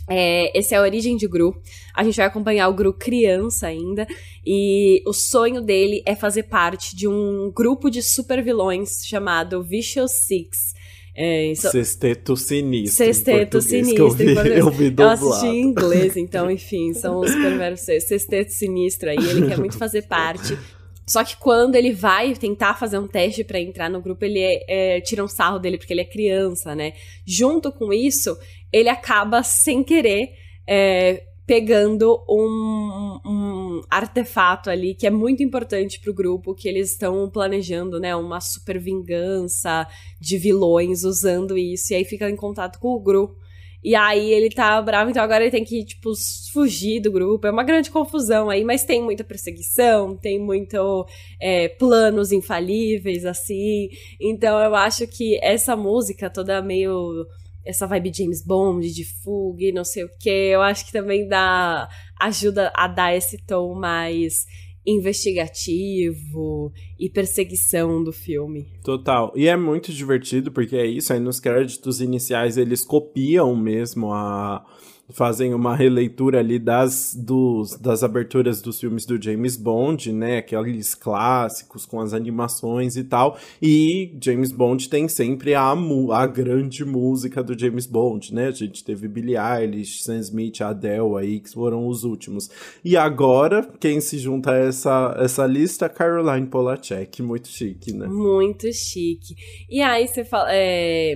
[0.09, 1.55] é, esse é a origem de Gru.
[1.95, 4.07] A gente vai acompanhar o Gru criança ainda.
[4.45, 10.13] E o sonho dele é fazer parte de um grupo de super vilões chamado Vicious
[10.27, 10.75] Six.
[11.17, 11.71] É, isso...
[11.71, 12.97] Sexteto Sinistro.
[12.97, 14.07] Sexteto Sinistro.
[14.07, 19.11] Eu, vi, eu, vi eu assisti em inglês, então, enfim, são os super Sexteto Sinistro
[19.11, 19.17] aí.
[19.17, 20.59] Ele quer muito fazer parte
[21.07, 24.97] só que quando ele vai tentar fazer um teste para entrar no grupo, ele é,
[24.97, 26.95] é, tira um sarro dele porque ele é criança, né?
[27.27, 28.37] Junto com isso,
[28.75, 30.33] ele acaba sem querer
[30.67, 37.31] é, pegando um, um, artefato ali que é muito importante pro grupo, que eles estão
[37.31, 38.17] planejando, né?
[38.17, 39.87] Uma super vingança
[40.21, 41.93] de vilões usando isso.
[41.93, 43.45] E aí fica em contato com o grupo
[43.85, 46.11] e aí ele tá bravo, então agora ele tem que, tipo,
[46.55, 47.47] fugir do grupo.
[47.47, 51.07] É uma grande confusão aí, mas tem muita perseguição, tem muito
[51.39, 53.91] é, planos infalíveis, assim.
[54.19, 57.27] Então eu acho que essa música toda meio.
[57.65, 61.27] Essa vibe James Bond, de fuga e não sei o que, eu acho que também
[61.29, 61.89] dá.
[62.21, 64.45] ajuda a dar esse tom mais
[64.87, 68.67] investigativo e perseguição do filme.
[68.83, 69.33] Total.
[69.35, 74.63] E é muito divertido porque é isso, aí nos créditos iniciais eles copiam mesmo a
[75.11, 80.39] fazem uma releitura ali das, dos, das aberturas dos filmes do James Bond, né?
[80.39, 83.39] Aqueles clássicos com as animações e tal.
[83.61, 85.73] E James Bond tem sempre a,
[86.13, 88.49] a grande música do James Bond, né?
[88.49, 92.51] A gente teve Billie Eilish, Sam Smith, Adele aí, que foram os últimos.
[92.85, 95.89] E agora, quem se junta a essa, essa lista?
[95.89, 97.23] Caroline Polachek.
[97.23, 98.07] Muito chique, né?
[98.07, 99.35] Muito chique.
[99.69, 100.49] E aí você fala.
[100.51, 101.15] É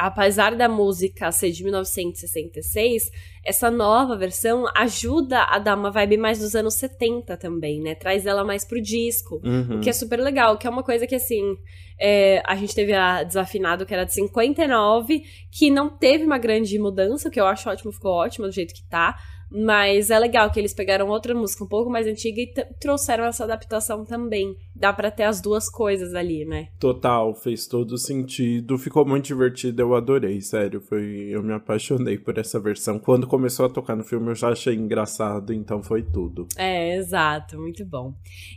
[0.00, 3.10] apesar da música ser de 1966,
[3.44, 7.94] essa nova versão ajuda a dar uma vibe mais dos anos 70 também, né?
[7.94, 9.76] Traz ela mais pro disco, uhum.
[9.76, 11.54] o que é super legal, que é uma coisa que, assim,
[11.98, 16.78] é, a gente teve a Desafinado, que era de 59, que não teve uma grande
[16.78, 19.18] mudança, o que eu acho ótimo, ficou ótimo do jeito que tá,
[19.50, 23.44] mas é legal que eles pegaram outra música um pouco mais antiga e trouxeram essa
[23.44, 24.56] adaptação também.
[24.74, 26.68] Dá para ter as duas coisas ali, né?
[26.78, 28.78] Total, fez todo sentido.
[28.78, 30.80] Ficou muito divertido, eu adorei, sério.
[30.80, 32.98] Foi, eu me apaixonei por essa versão.
[32.98, 36.46] Quando começou a tocar no filme, eu já achei engraçado, então foi tudo.
[36.56, 38.14] É, exato, muito bom.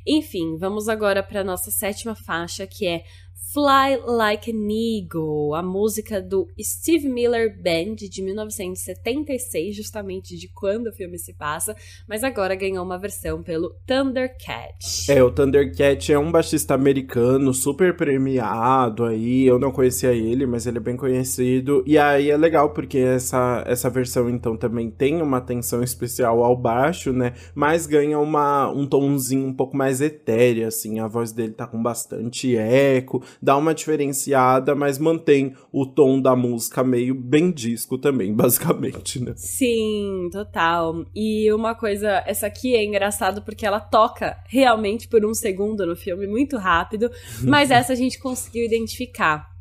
[0.07, 3.03] Enfim, vamos agora para nossa sétima faixa, que é
[3.51, 10.87] Fly Like an Eagle, a música do Steve Miller Band de 1976, justamente de quando
[10.87, 11.75] o filme se passa,
[12.07, 15.05] mas agora ganhou uma versão pelo Thundercat.
[15.07, 20.65] É, o Thundercat é um baixista americano super premiado aí, eu não conhecia ele, mas
[20.65, 25.21] ele é bem conhecido, e aí é legal porque essa, essa versão então também tem
[25.21, 30.67] uma atenção especial ao baixo, né, mas ganha uma, um tomzinho um pouco mais etéreo,
[30.67, 36.21] assim, a voz dele tá com bastante eco, dá uma diferenciada, mas mantém o tom
[36.21, 39.33] da música meio bem disco também, basicamente, né?
[39.35, 41.05] Sim, total.
[41.15, 45.95] E uma coisa, essa aqui é engraçado porque ela toca realmente por um segundo no
[45.95, 47.09] filme, muito rápido,
[47.43, 49.52] mas essa a gente conseguiu identificar.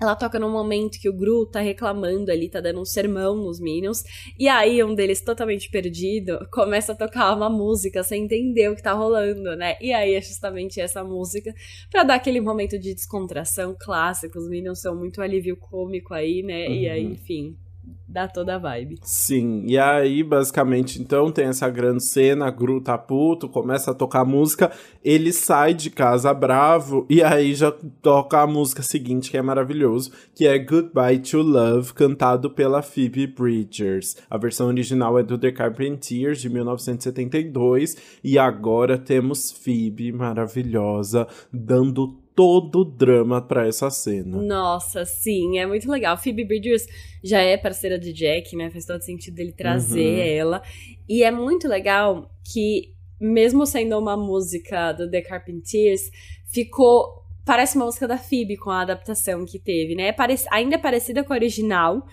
[0.00, 3.58] Ela toca num momento que o Gru tá reclamando ali, tá dando um sermão nos
[3.58, 4.02] Minions.
[4.38, 8.82] E aí, um deles totalmente perdido começa a tocar uma música sem entender o que
[8.82, 9.76] tá rolando, né?
[9.80, 11.54] E aí é justamente essa música
[11.90, 14.38] para dar aquele momento de descontração clássico.
[14.38, 16.66] Os Minions são muito alívio cômico aí, né?
[16.66, 16.74] Uhum.
[16.74, 17.12] E aí, uhum.
[17.12, 17.56] enfim,
[18.08, 18.98] dá toda a vibe.
[19.02, 24.24] Sim, e aí, basicamente, então, tem essa grande cena, Gru tá puto, começa a tocar
[24.24, 24.72] música,
[25.04, 27.70] ele sai de casa bravo, e aí já
[28.00, 33.26] toca a música seguinte, que é maravilhoso, que é Goodbye to Love, cantado pela Phoebe
[33.26, 34.16] Bridgers.
[34.30, 42.25] A versão original é do The Carpenters, de 1972, e agora temos Phoebe maravilhosa, dando
[42.36, 44.36] todo o drama para essa cena.
[44.42, 46.18] Nossa, sim, é muito legal.
[46.18, 46.86] Phoebe Bridgers
[47.24, 48.70] já é parceira de Jack, né?
[48.70, 50.38] Faz todo sentido ele trazer uhum.
[50.38, 50.62] ela.
[51.08, 56.10] E é muito legal que, mesmo sendo uma música do The Carpenters,
[56.44, 57.24] ficou.
[57.44, 60.08] Parece uma música da Phoebe com a adaptação que teve, né?
[60.08, 60.16] É
[60.50, 62.06] ainda é parecida com a original,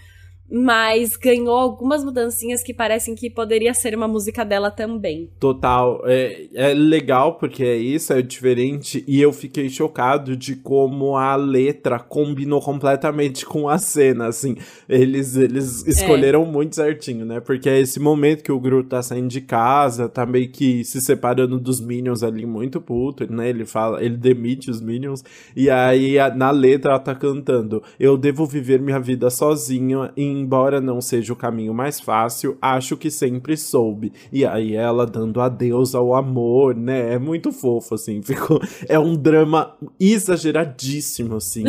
[0.56, 5.28] mas ganhou algumas mudancinhas que parecem que poderia ser uma música dela também.
[5.40, 6.04] Total.
[6.06, 9.04] É, é legal porque é isso, é diferente.
[9.08, 14.56] E eu fiquei chocado de como a letra combinou completamente com a cena, assim.
[14.88, 16.46] Eles, eles escolheram é.
[16.46, 17.40] muito certinho, né?
[17.40, 21.02] Porque é esse momento que o Groot tá saindo de casa, tá meio que se
[21.02, 23.50] separando dos Minions ali, muito puto, né?
[23.50, 25.24] Ele fala, ele demite os Minions.
[25.56, 30.82] E aí, na letra, ela tá cantando: Eu devo viver minha vida sozinha em embora
[30.82, 34.12] não seja o caminho mais fácil, acho que sempre soube.
[34.32, 37.14] E aí ela dando adeus ao amor, né?
[37.14, 38.22] É muito fofo, assim.
[38.24, 38.62] Ficou...
[38.88, 41.64] É um drama exageradíssimo, assim.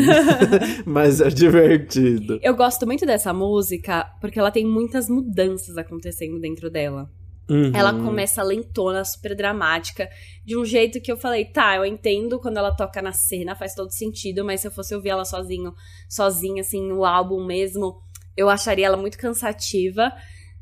[0.85, 2.39] Mas é divertido.
[2.43, 7.09] Eu gosto muito dessa música porque ela tem muitas mudanças acontecendo dentro dela.
[7.49, 7.73] Uhum.
[7.75, 10.09] Ela começa lentona, super dramática,
[10.45, 13.75] de um jeito que eu falei, tá, eu entendo quando ela toca na cena, faz
[13.75, 15.75] todo sentido, mas se eu fosse ouvir ela sozinho,
[16.09, 18.01] sozinha, assim, no álbum mesmo,
[18.37, 20.13] eu acharia ela muito cansativa.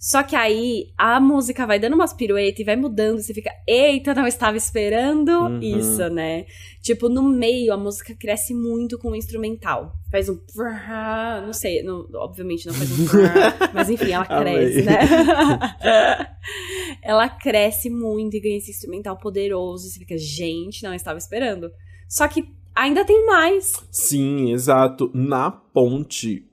[0.03, 4.13] Só que aí a música vai dando umas piruetas e vai mudando, você fica, eita,
[4.13, 5.61] não estava esperando uhum.
[5.61, 6.45] isso, né?
[6.83, 9.93] Tipo, no meio a música cresce muito com o instrumental.
[10.11, 10.41] Faz um.
[11.47, 13.07] Não sei, não, obviamente não faz um.
[13.73, 14.99] mas enfim, ela cresce, né?
[17.01, 19.87] ela cresce muito e ganha esse instrumental poderoso.
[19.87, 21.71] E você fica, gente, não estava esperando.
[22.09, 23.73] Só que ainda tem mais.
[23.91, 25.11] Sim, exato.
[25.15, 26.45] Na ponte,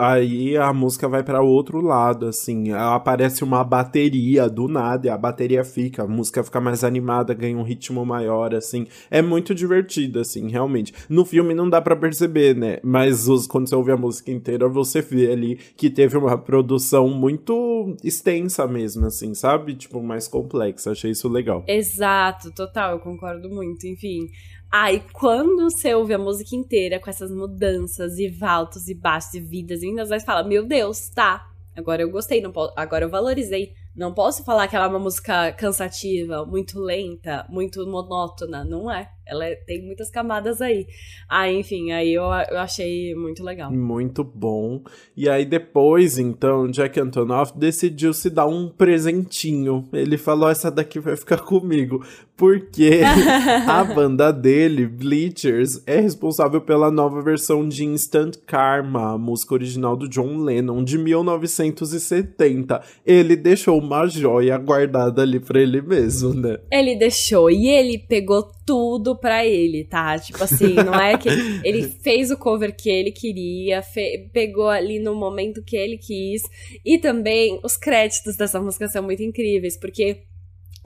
[0.00, 2.72] aí a música vai para outro lado, assim.
[2.72, 7.56] Aparece uma bateria do nada e a bateria fica, a música fica mais animada, ganha
[7.56, 8.86] um ritmo maior, assim.
[9.10, 10.92] É muito divertido, assim, realmente.
[11.08, 12.78] No filme não dá para perceber, né?
[12.82, 17.08] Mas os, quando você ouve a música inteira, você vê ali que teve uma produção
[17.08, 19.74] muito extensa mesmo, assim, sabe?
[19.74, 20.92] Tipo, mais complexa.
[20.92, 21.64] Achei isso legal.
[21.66, 23.86] Exato, total, eu concordo muito.
[23.86, 24.28] Enfim.
[24.70, 29.34] Aí, ah, quando você ouve a música inteira com essas mudanças e altos e baixos
[29.34, 31.46] e vidas e vindas, você fala: Meu Deus, tá.
[31.74, 33.72] Agora eu gostei, não posso, agora eu valorizei.
[33.96, 38.64] Não posso falar que ela é uma música cansativa, muito lenta, muito monótona.
[38.64, 39.10] Não é.
[39.28, 40.86] Ela é, tem muitas camadas aí.
[41.28, 43.72] Ah, enfim, aí eu, eu achei muito legal.
[43.72, 44.82] Muito bom.
[45.16, 49.88] E aí depois, então, Jack Antonoff decidiu se dar um presentinho.
[49.92, 52.04] Ele falou: essa daqui vai ficar comigo.
[52.38, 53.00] Porque
[53.66, 59.96] a banda dele, Bleachers, é responsável pela nova versão de Instant Karma, a música original
[59.96, 62.80] do John Lennon, de 1970.
[63.04, 66.58] Ele deixou uma joia guardada ali pra ele mesmo, né?
[66.70, 67.50] Ele deixou.
[67.50, 70.18] E ele pegou tudo pra ele, tá?
[70.18, 71.30] Tipo assim, não é que
[71.64, 73.82] ele fez o cover que ele queria,
[74.30, 76.42] pegou ali no momento que ele quis.
[76.84, 80.24] E também os créditos dessa música são muito incríveis, porque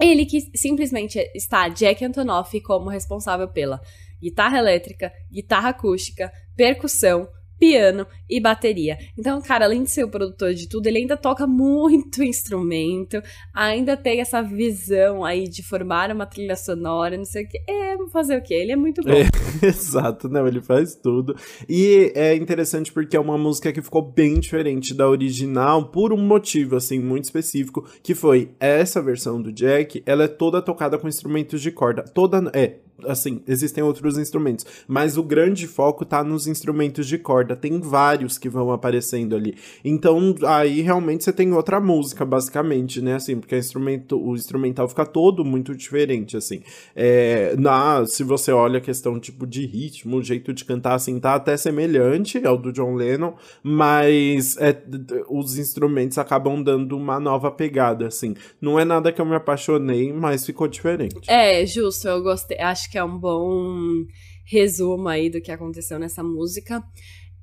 [0.00, 3.80] ele que simplesmente está Jack Antonoff como responsável pela
[4.22, 7.26] guitarra elétrica, guitarra acústica, percussão,
[7.62, 8.98] piano e bateria.
[9.16, 13.22] Então, cara, além de ser o produtor de tudo, ele ainda toca muito instrumento,
[13.54, 17.58] ainda tem essa visão aí de formar uma trilha sonora, não sei o que.
[17.70, 18.54] É, fazer o quê?
[18.54, 19.12] Ele é muito bom.
[19.12, 19.28] É,
[19.64, 21.36] exato, não, ele faz tudo.
[21.68, 26.20] E é interessante porque é uma música que ficou bem diferente da original por um
[26.20, 31.06] motivo, assim, muito específico, que foi essa versão do Jack, ela é toda tocada com
[31.06, 32.02] instrumentos de corda.
[32.02, 32.50] Toda.
[32.52, 37.80] É, assim, existem outros instrumentos, mas o grande foco tá nos instrumentos de corda, tem
[37.80, 39.54] vários que vão aparecendo ali.
[39.84, 45.04] Então, aí realmente você tem outra música, basicamente, né, assim, porque instrumento, o instrumental fica
[45.04, 46.62] todo muito diferente, assim.
[46.94, 51.18] É, na, se você olha a questão, tipo, de ritmo, o jeito de cantar, assim,
[51.18, 54.76] tá até semelhante ao do John Lennon, mas é,
[55.28, 58.34] os instrumentos acabam dando uma nova pegada, assim.
[58.60, 61.28] Não é nada que eu me apaixonei, mas ficou diferente.
[61.28, 64.04] É, justo, eu gostei, acho que é um bom
[64.44, 66.82] resumo aí do que aconteceu nessa música.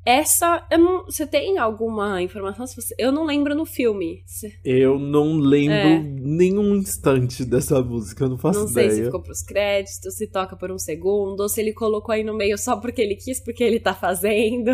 [0.06, 2.66] Essa, eu não, você tem alguma informação?
[2.98, 4.24] Eu não lembro no filme.
[4.64, 6.00] Eu não lembro é.
[6.00, 8.88] nenhum instante dessa música, eu não faço ideia.
[8.88, 12.14] Não sei se ficou pros créditos, se toca por um segundo, ou se ele colocou
[12.14, 14.72] aí no meio só porque ele quis, porque ele tá fazendo.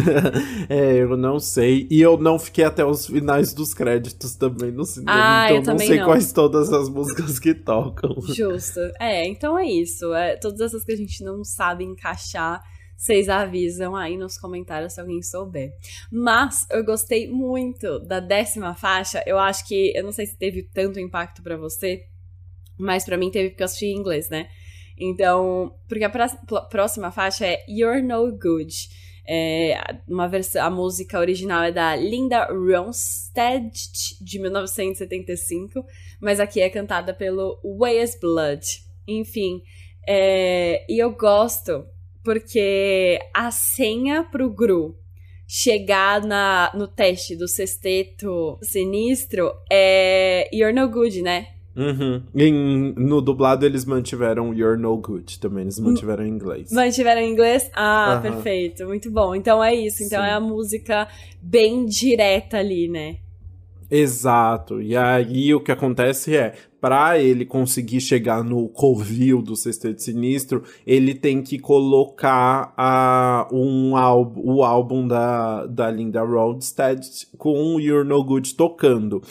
[0.68, 1.86] é, eu não sei.
[1.90, 5.78] E eu não fiquei até os finais dos créditos também no cinema, ah, então não
[5.78, 6.06] sei não.
[6.06, 8.16] quais todas as músicas que tocam.
[8.34, 8.80] Justo.
[8.98, 10.12] É, então é isso.
[10.14, 12.62] É, todas essas que a gente não sabe encaixar
[12.98, 15.72] vocês avisam aí nos comentários se alguém souber.
[16.10, 19.22] Mas eu gostei muito da décima faixa.
[19.24, 22.04] Eu acho que, eu não sei se teve tanto impacto para você,
[22.76, 24.48] mas para mim teve porque eu assisti em inglês, né?
[24.98, 26.10] Então, porque a
[26.68, 28.74] próxima faixa é You're No Good.
[29.30, 35.84] É uma versão, a música original é da Linda Ronstadt, de 1975,
[36.20, 38.66] mas aqui é cantada pelo Wes Blood.
[39.06, 39.62] Enfim,
[40.04, 41.86] é, e eu gosto
[42.28, 44.94] porque a senha pro Gru
[45.46, 51.46] chegar na, no teste do sexteto sinistro é You're No Good, né?
[51.74, 52.22] Uhum.
[52.36, 56.70] Em, no dublado eles mantiveram You're No Good também, eles mantiveram em inglês.
[56.70, 57.70] Mantiveram em inglês?
[57.74, 58.30] Ah, uhum.
[58.30, 59.34] perfeito, muito bom.
[59.34, 60.28] Então é isso, então Sim.
[60.28, 61.08] é a música
[61.40, 63.16] bem direta ali, né?
[63.90, 64.82] Exato.
[64.82, 70.62] E aí o que acontece é, para ele conseguir chegar no covil do Sexteto Sinistro,
[70.86, 78.08] ele tem que colocar a, um álbum, o álbum da, da Linda Ronstadt com You're
[78.08, 79.22] No Good tocando.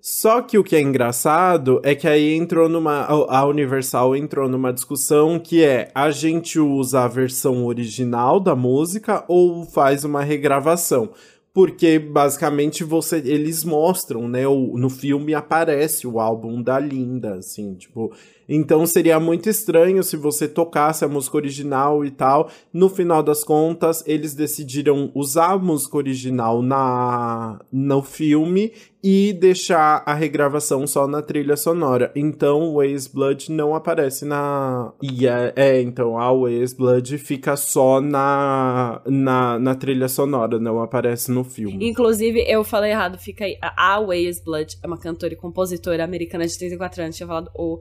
[0.00, 3.04] Só que o que é engraçado é que aí entrou numa.
[3.04, 9.24] A Universal entrou numa discussão que é: a gente usa a versão original da música
[9.28, 11.10] ou faz uma regravação?
[11.58, 17.74] Porque basicamente você eles mostram, né, o, no filme aparece o álbum da Linda, assim,
[17.74, 18.14] tipo,
[18.48, 22.50] então seria muito estranho se você tocasse a música original e tal.
[22.72, 30.02] No final das contas, eles decidiram usar a música original na no filme e deixar
[30.04, 32.10] a regravação só na trilha sonora.
[32.16, 34.92] Então, Ways Blood não aparece na.
[35.00, 40.80] E é, é, então a Ways Blood fica só na, na, na trilha sonora, não
[40.82, 41.88] aparece no filme.
[41.88, 43.56] Inclusive, eu falei errado, fica aí.
[43.60, 47.80] A Ways Blood é uma cantora e compositora americana de 34 anos, tinha falado o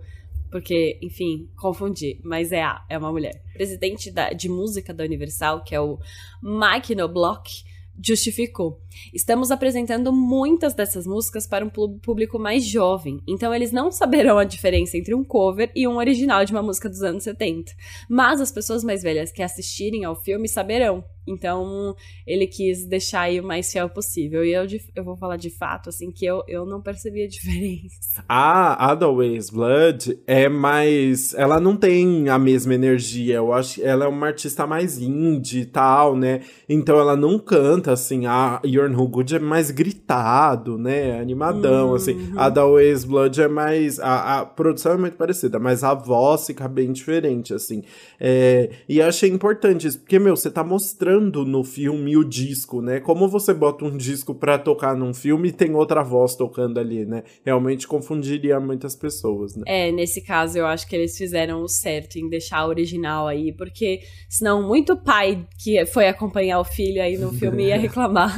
[0.58, 3.44] porque, enfim, confundi, mas é a, é uma mulher.
[3.52, 6.00] O presidente da, de música da Universal, que é o
[6.42, 7.64] Mike Noblock,
[8.04, 8.82] justificou.
[9.14, 14.44] Estamos apresentando muitas dessas músicas para um público mais jovem, então eles não saberão a
[14.44, 17.74] diferença entre um cover e um original de uma música dos anos 70.
[18.10, 21.06] Mas as pessoas mais velhas que assistirem ao filme saberão.
[21.28, 24.46] Então, ele quis deixar aí o mais fiel possível.
[24.46, 28.24] E eu, eu vou falar de fato, assim, que eu, eu não percebi a diferença.
[28.28, 31.34] A Otherways Blood é mais.
[31.34, 33.36] Ela não tem a mesma energia.
[33.36, 36.42] Eu acho ela é uma artista mais indie e tal, né?
[36.68, 38.26] Então ela não canta assim.
[38.26, 41.20] A You're No Good é mais gritado, né?
[41.20, 42.14] Animadão, assim.
[42.14, 42.22] uhum.
[42.22, 42.38] assim.
[42.38, 44.00] A Otherways Blood é mais.
[44.00, 47.84] A, a, produção é muito parecida, mas a voz fica bem diferente, assim.
[48.20, 52.82] É, e achei importante isso, porque, meu, você tá mostrando mostrando no filme o disco,
[52.82, 53.00] né?
[53.00, 57.06] Como você bota um disco para tocar num filme e tem outra voz tocando ali,
[57.06, 57.24] né?
[57.44, 59.64] Realmente confundiria muitas pessoas, né?
[59.66, 63.52] É, nesse caso eu acho que eles fizeram o certo em deixar a original aí,
[63.52, 68.36] porque senão muito pai que foi acompanhar o filho aí no filme ia reclamar.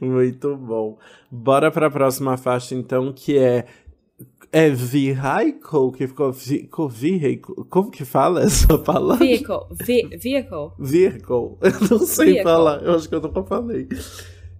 [0.00, 0.98] Muito bom.
[1.30, 3.66] Bora para a próxima faixa então, que é
[4.52, 7.54] é vehicle que ficou, ficou vehicle.
[7.70, 9.24] Como que fala essa palavra?
[9.24, 9.60] Vehicle.
[9.70, 10.72] Vehicle.
[10.78, 11.56] Vehicle.
[11.62, 12.42] Eu não sei vehicle.
[12.44, 12.82] falar.
[12.82, 13.88] Eu acho que eu nunca falei.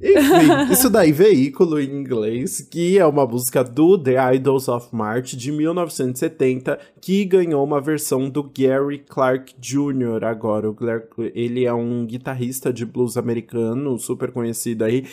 [0.01, 5.37] Enfim, isso daí, Veículo em inglês, que é uma música do The Idols of March
[5.37, 10.25] de 1970, que ganhou uma versão do Gary Clark Jr.
[10.25, 10.69] agora.
[10.69, 15.05] O Clark, ele é um guitarrista de blues americano, super conhecido aí.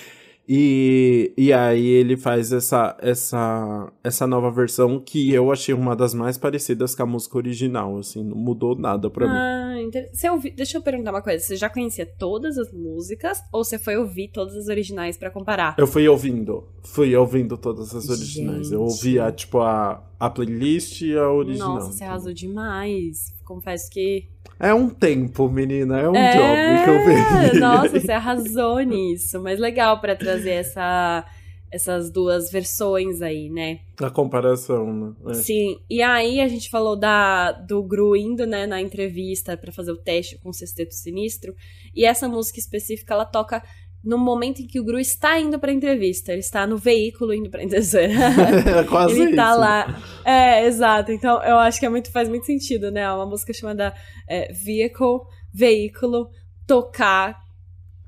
[0.52, 6.12] E, e aí ele faz essa, essa, essa nova versão que eu achei uma das
[6.12, 9.92] mais parecidas com a música original, assim, não mudou nada pra ah, mim.
[10.12, 10.50] Você ouvi...
[10.50, 14.30] Deixa eu perguntar uma coisa, você já conhecia todas as músicas ou você foi ouvir
[14.30, 15.76] todas as originais para comparar?
[15.78, 18.70] Eu fui ouvindo, fui ouvindo todas as originais.
[18.70, 18.74] Gente.
[18.74, 21.76] Eu ouvi a, tipo, a, a playlist e a original.
[21.76, 23.36] Nossa, você arrasou demais.
[23.46, 24.28] Confesso que
[24.60, 26.34] é um tempo, menina, é um é...
[26.34, 27.60] job que eu vejo.
[27.62, 29.42] Nossa, você arrasou nisso.
[29.42, 31.26] Mas legal para trazer essa,
[31.72, 33.80] essas duas versões aí, né?
[34.02, 35.14] A comparação, né?
[35.30, 35.34] É.
[35.36, 35.80] Sim.
[35.90, 39.98] E aí a gente falou da, do Gru indo, né, na entrevista para fazer o
[39.98, 41.56] teste com o Sexteto Sinistro.
[41.96, 43.64] E essa música específica, ela toca
[44.04, 46.32] no momento em que o Gru está indo pra entrevista.
[46.32, 48.00] Ele está no veículo indo pra entrevista.
[48.02, 49.60] é quase Ele tá isso.
[49.60, 50.02] lá.
[50.26, 51.12] É, exato.
[51.12, 53.12] Então, eu acho que é muito, faz muito sentido, né?
[53.12, 53.94] Uma música chamada
[54.28, 55.22] é, Vehicle,
[55.54, 56.30] Veículo,
[56.66, 57.38] tocar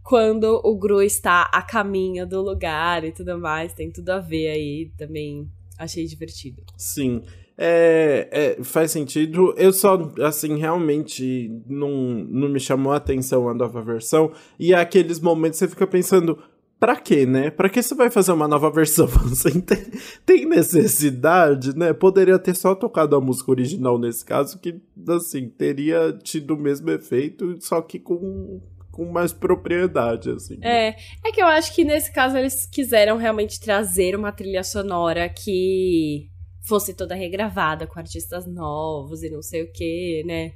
[0.03, 3.73] quando o Gru está a caminho do lugar e tudo mais.
[3.73, 5.49] Tem tudo a ver aí também.
[5.77, 6.63] Achei divertido.
[6.77, 7.23] Sim.
[7.57, 9.53] É, é, faz sentido.
[9.57, 11.89] Eu só, assim, realmente não,
[12.29, 14.31] não me chamou a atenção a nova versão.
[14.59, 16.37] E aqueles momentos você fica pensando,
[16.81, 17.51] pra quê, né?
[17.51, 19.05] Pra que você vai fazer uma nova versão?
[19.05, 19.77] Você tem,
[20.25, 21.93] tem necessidade, né?
[21.93, 26.89] Poderia ter só tocado a música original nesse caso, que, assim, teria tido o mesmo
[26.89, 28.59] efeito, só que com
[28.91, 30.59] com mais propriedade, assim.
[30.61, 30.89] É,
[31.25, 36.29] é que eu acho que nesse caso eles quiseram realmente trazer uma trilha sonora que
[36.61, 40.53] fosse toda regravada com artistas novos e não sei o que, né?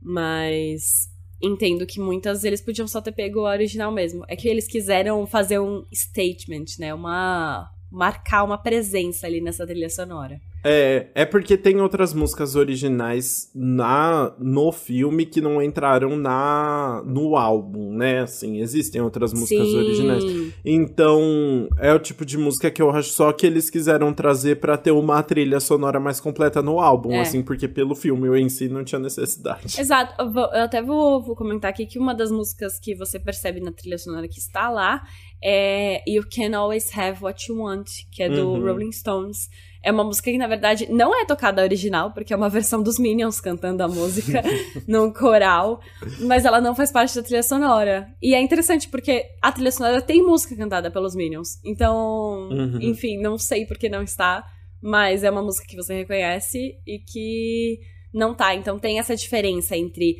[0.00, 1.08] Mas
[1.40, 4.24] entendo que muitas eles podiam só ter pego a original mesmo.
[4.28, 6.92] É que eles quiseram fazer um statement, né?
[6.92, 10.40] Uma marcar uma presença ali nessa trilha sonora.
[10.64, 17.36] É, é porque tem outras músicas originais na no filme que não entraram na no
[17.36, 18.20] álbum, né?
[18.20, 19.76] Assim, existem outras músicas Sim.
[19.76, 20.24] originais.
[20.64, 24.76] Então, é o tipo de música que eu acho só que eles quiseram trazer para
[24.76, 27.20] ter uma trilha sonora mais completa no álbum, é.
[27.20, 29.80] assim, porque pelo filme eu em si não tinha necessidade.
[29.80, 30.14] Exato.
[30.20, 33.98] Eu, até vou, vou comentar aqui que uma das músicas que você percebe na trilha
[33.98, 35.02] sonora que está lá
[35.42, 38.64] é You Can Always Have What You Want, que é do uhum.
[38.64, 39.48] Rolling Stones.
[39.88, 42.98] É uma música que, na verdade, não é tocada original, porque é uma versão dos
[42.98, 44.42] Minions cantando a música
[44.86, 45.80] num coral,
[46.20, 48.06] mas ela não faz parte da trilha sonora.
[48.20, 51.58] E é interessante porque a trilha sonora tem música cantada pelos Minions.
[51.64, 52.78] Então, uhum.
[52.82, 54.44] enfim, não sei por que não está,
[54.78, 57.80] mas é uma música que você reconhece e que
[58.12, 58.54] não tá.
[58.54, 60.18] Então tem essa diferença entre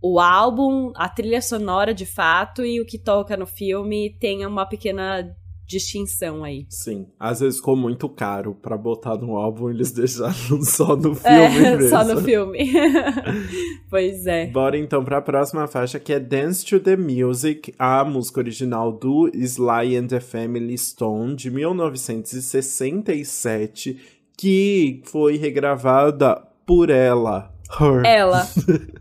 [0.00, 4.64] o álbum, a trilha sonora de fato e o que toca no filme tem uma
[4.64, 5.36] pequena
[5.68, 6.66] distinção aí.
[6.70, 11.36] Sim, às vezes ficou muito caro para botar no álbum, eles deixaram só no filme
[11.36, 11.90] é, mesmo.
[11.90, 12.58] Só no filme.
[13.90, 14.46] pois é.
[14.46, 18.90] Bora então para a próxima faixa que é Dance to the Music, a música original
[18.90, 23.98] do Sly and the Family Stone de 1967,
[24.36, 28.02] que foi regravada por ela, Her.
[28.04, 28.48] Ela.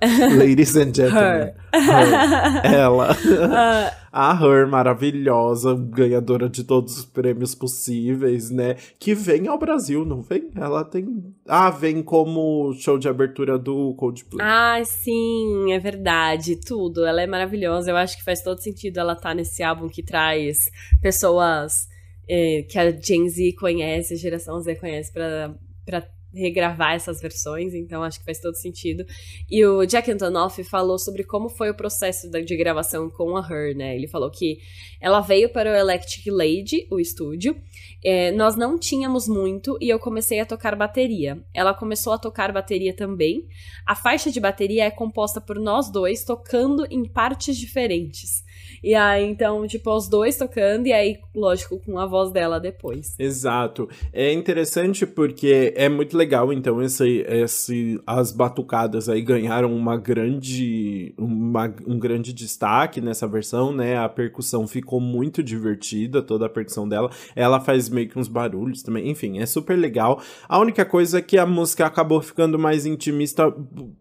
[0.38, 1.14] Ladies and gentlemen.
[1.14, 1.56] Her.
[1.74, 2.62] Her.
[2.66, 3.12] Ela.
[3.12, 8.76] Uh, a Her, maravilhosa, ganhadora de todos os prêmios possíveis, né?
[9.00, 10.52] Que vem ao Brasil, não vem?
[10.56, 11.34] Ela tem.
[11.48, 14.46] Ah, vem como show de abertura do Coldplay.
[14.46, 16.58] Ah, sim, é verdade.
[16.58, 17.06] Tudo.
[17.06, 17.92] Ela é maravilhosa.
[17.92, 20.58] Eu acho que faz todo sentido ela estar tá nesse álbum que traz
[21.02, 21.88] pessoas
[22.30, 25.56] é, que a Gen Z conhece, a geração Z conhece, pra
[26.34, 29.06] regravar essas versões, então acho que faz todo sentido.
[29.50, 33.76] E o Jack Antonoff falou sobre como foi o processo de gravação com a Her,
[33.76, 33.96] né?
[33.96, 34.60] Ele falou que
[35.00, 37.56] ela veio para o Electric Lady, o estúdio.
[38.04, 41.44] É, nós não tínhamos muito e eu comecei a tocar bateria.
[41.54, 43.48] Ela começou a tocar bateria também.
[43.86, 48.47] A faixa de bateria é composta por nós dois tocando em partes diferentes.
[48.84, 53.16] E aí, então, tipo, os dois tocando, e aí, lógico, com a voz dela depois.
[53.18, 53.90] Exato.
[54.14, 61.14] É interessante porque é muito legal, então, esse, esse, as batucadas aí ganharam uma grande,
[61.18, 63.98] uma, um grande destaque nessa versão, né?
[63.98, 67.10] A percussão ficou muito divertida, toda a percussão dela.
[67.36, 70.22] Ela faz meio que uns barulhos também, enfim, é super legal.
[70.48, 73.52] A única coisa é que a música acabou ficando mais intimista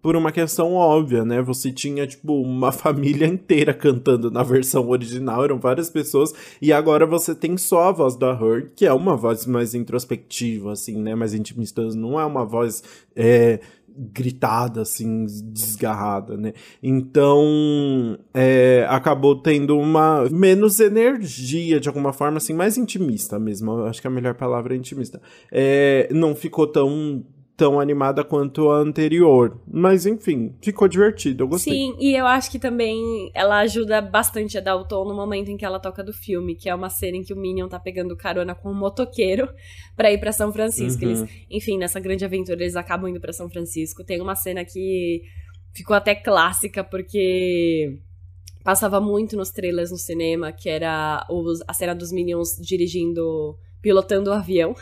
[0.02, 1.40] por uma questão óbvia, né?
[1.42, 6.72] Você tinha, tipo, uma família inteira cantando na versão versão original eram várias pessoas, e
[6.72, 11.00] agora você tem só a voz da Her, que é uma voz mais introspectiva, assim,
[11.00, 11.14] né?
[11.14, 12.82] Mais intimista, não é uma voz.
[13.14, 13.60] É,
[13.98, 16.52] gritada, assim, desgarrada, né?
[16.82, 23.84] Então, é, acabou tendo uma menos energia, de alguma forma, assim, mais intimista mesmo.
[23.84, 25.18] Acho que a melhor palavra é intimista.
[25.50, 27.24] É, não ficou tão
[27.56, 29.58] tão animada quanto a anterior.
[29.66, 31.72] Mas enfim, ficou divertido, eu gostei.
[31.72, 35.50] Sim, e eu acho que também ela ajuda bastante a dar o tom no momento
[35.50, 37.80] em que ela toca do filme, que é uma cena em que o Minion tá
[37.80, 39.48] pegando carona com um motoqueiro
[39.96, 41.04] para ir para São Francisco.
[41.04, 41.10] Uhum.
[41.10, 44.04] Eles, enfim, nessa grande aventura eles acabam indo para São Francisco.
[44.04, 45.22] Tem uma cena que
[45.74, 47.98] ficou até clássica porque
[48.62, 54.30] passava muito nos trailers no cinema, que era os, a cena dos Minions dirigindo, pilotando
[54.30, 54.74] o avião.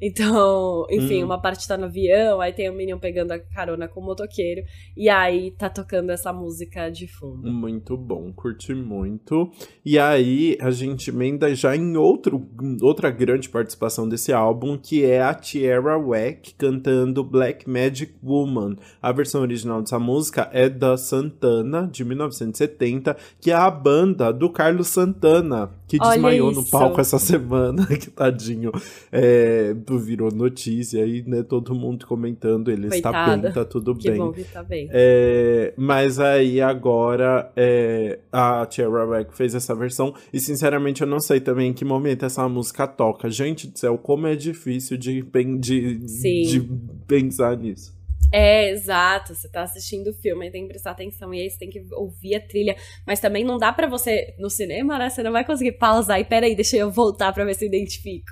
[0.00, 1.26] Então, enfim, hum.
[1.26, 4.62] uma parte tá no avião, aí tem o Minion pegando a carona com o motoqueiro,
[4.96, 7.50] e aí tá tocando essa música de fundo.
[7.50, 9.50] Muito bom, curti muito.
[9.84, 12.48] E aí a gente emenda já em outro,
[12.80, 18.76] outra grande participação desse álbum, que é a Tierra Wack cantando Black Magic Woman.
[19.02, 24.50] A versão original dessa música é da Santana, de 1970, que é a banda do
[24.50, 28.70] Carlos Santana, que desmaiou no palco essa semana, que tadinho.
[29.10, 31.42] É, virou notícia aí, né?
[31.42, 33.18] Todo mundo comentando, ele Coitada.
[33.18, 34.18] está bem, tá tudo Que bem.
[34.18, 34.88] bom que tá bem.
[34.92, 41.20] É, mas aí agora é, a Tierra Beck fez essa versão e sinceramente eu não
[41.20, 43.28] sei também em que momento essa música toca.
[43.30, 45.22] Gente do céu, como é difícil de,
[45.58, 46.42] de, Sim.
[46.42, 46.70] de
[47.06, 47.99] pensar nisso.
[48.32, 49.34] É, exato.
[49.34, 52.34] Você tá assistindo o filme, tem que prestar atenção e aí você tem que ouvir
[52.36, 52.76] a trilha.
[53.06, 55.10] Mas também não dá pra você, no cinema, né?
[55.10, 58.30] Você não vai conseguir pausar e peraí, deixa eu voltar pra ver se eu identifico.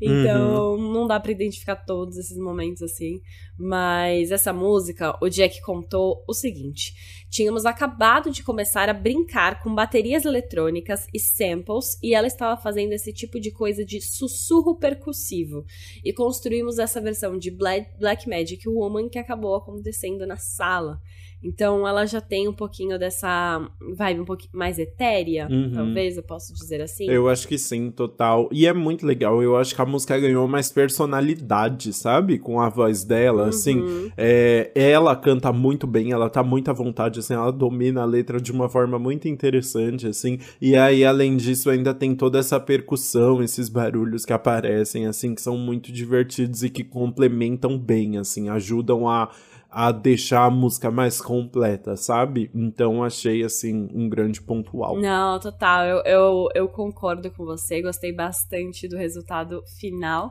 [0.00, 3.20] Então, não dá pra identificar todos esses momentos assim.
[3.58, 6.94] Mas essa música, o Jack contou o seguinte:
[7.32, 12.92] tínhamos acabado de começar a brincar com baterias eletrônicas e samples, e ela estava fazendo
[12.92, 15.64] esse tipo de coisa de sussurro percussivo.
[16.04, 21.00] E construímos essa versão de Black, Magic Woman que acabou acontecendo na sala.
[21.42, 23.60] Então ela já tem um pouquinho dessa
[23.96, 25.72] vibe um pouquinho mais etérea, Uhum.
[25.74, 27.08] talvez eu possa dizer assim.
[27.10, 28.48] Eu acho que sim, total.
[28.52, 29.42] E é muito legal.
[29.42, 32.38] Eu acho que a música ganhou mais personalidade, sabe?
[32.38, 33.80] Com a voz dela, assim.
[33.80, 34.10] Uhum.
[34.16, 38.40] É, ela canta muito bem, ela tá muito à vontade, assim, ela domina a letra
[38.40, 40.38] de uma forma muito interessante, assim.
[40.60, 45.42] E aí, além disso, ainda tem toda essa percussão, esses barulhos que aparecem, assim, que
[45.42, 49.30] são muito divertidos e que complementam bem, assim, ajudam a,
[49.74, 52.50] a deixar a música mais completa, sabe?
[52.54, 55.00] Então achei, assim, um grande ponto alto.
[55.00, 55.86] Não, total.
[55.86, 57.80] Eu, eu, eu concordo com você.
[57.80, 60.30] Gostei bastante do resultado final.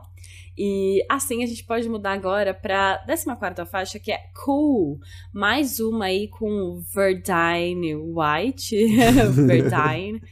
[0.56, 5.00] E assim a gente pode mudar agora pra 14 faixa, que é Cool.
[5.32, 8.76] Mais uma aí com Verdine White.
[9.34, 10.22] Verdine.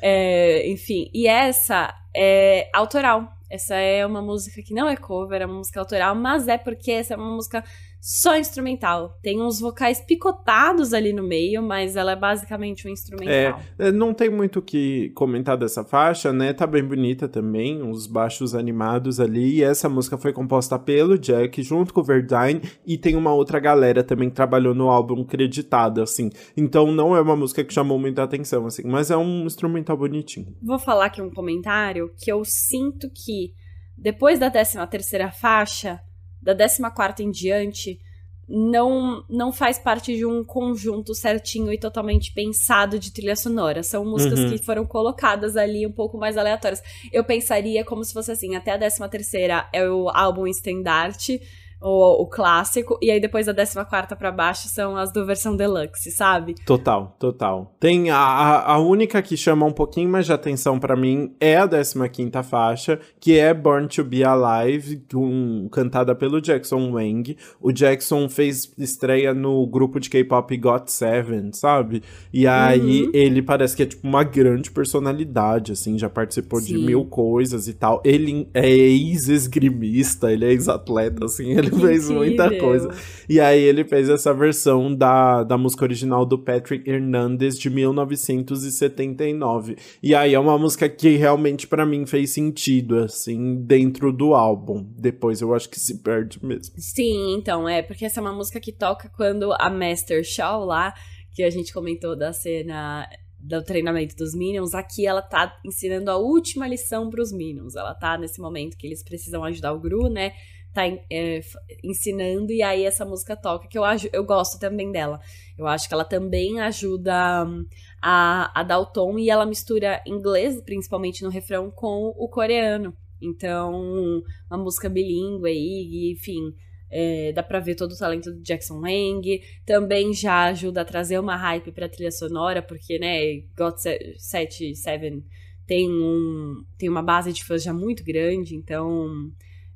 [0.00, 3.30] É, enfim, e essa é autoral.
[3.50, 6.92] Essa é uma música que não é cover, é uma música autoral, mas é porque
[6.92, 7.64] essa é uma música
[8.00, 9.18] só instrumental.
[9.22, 13.60] Tem uns vocais picotados ali no meio, mas ela é basicamente um instrumental.
[13.78, 16.52] É, não tem muito o que comentar dessa faixa, né?
[16.52, 19.56] Tá bem bonita também, uns baixos animados ali.
[19.56, 23.58] E essa música foi composta pelo Jack, junto com o Verdine, e tem uma outra
[23.58, 26.30] galera também que trabalhou no álbum creditada, assim.
[26.56, 30.54] Então não é uma música que chamou muita atenção, assim, mas é um instrumental bonitinho.
[30.62, 33.52] Vou falar aqui um comentário que eu sinto que
[33.96, 36.00] depois da 13 terceira faixa,
[36.40, 38.00] da 14 em diante,
[38.48, 43.82] não, não faz parte de um conjunto certinho e totalmente pensado de trilha sonora.
[43.82, 44.50] São músicas Uhum.
[44.50, 46.82] que foram colocadas ali um pouco mais aleatórias.
[47.12, 51.42] Eu pensaria como se fosse assim, até a 13 terceira é o álbum estandarte,
[51.80, 56.10] o, o clássico, e aí depois da 14 pra baixo são as do versão deluxe,
[56.10, 56.54] sabe?
[56.66, 57.74] Total, total.
[57.78, 61.68] Tem a, a, única que chama um pouquinho mais de atenção pra mim é a
[61.68, 67.36] 15 faixa, que é Born to Be Alive, com- cantada pelo Jackson Wang.
[67.60, 72.02] O Jackson fez estreia no grupo de K-pop Got Seven, sabe?
[72.32, 73.10] E aí Uhum.
[73.14, 76.84] ele parece que é tipo uma grande personalidade, assim, já participou de Sim.
[76.86, 78.00] mil coisas e tal.
[78.04, 82.68] Ele é ex-esgrimista, ele é ex-atleta, assim, ele Que fez muita incrível.
[82.68, 82.90] coisa.
[83.28, 89.76] E aí ele fez essa versão da, da música original do Patrick Hernandez de 1979.
[90.02, 94.86] E aí é uma música que realmente pra mim fez sentido, assim, dentro do álbum.
[94.96, 96.74] Depois eu acho que se perde mesmo.
[96.78, 100.94] Sim, então, é, porque essa é uma música que toca quando a Master Shaw lá,
[101.34, 103.06] que a gente comentou da cena
[103.38, 107.76] do treinamento dos Minions, aqui ela tá ensinando a última lição pros Minions.
[107.76, 110.32] Ela tá nesse momento que eles precisam ajudar o Gru, né?
[110.72, 111.40] Tá é,
[111.82, 115.20] ensinando, e aí essa música toca, que eu, eu gosto também dela.
[115.56, 117.66] Eu acho que ela também ajuda hum,
[118.00, 122.94] a, a dar o tom, e ela mistura inglês, principalmente no refrão, com o coreano.
[123.20, 126.54] Então, uma música bilíngue aí, enfim,
[126.90, 129.42] é, dá pra ver todo o talento do Jackson Wang.
[129.66, 133.78] Também já ajuda a trazer uma hype pra trilha sonora, porque, né, Got
[134.16, 135.24] 7, 7
[135.66, 139.30] tem, um, tem uma base de fãs já muito grande, então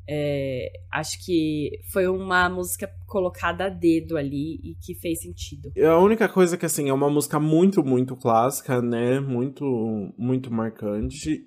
[0.09, 5.73] é, acho que foi uma música colocada a dedo ali e que fez sentido.
[5.77, 9.21] A única coisa que, assim, é uma música muito, muito clássica, né?
[9.21, 9.65] Muito,
[10.19, 11.45] muito marcante.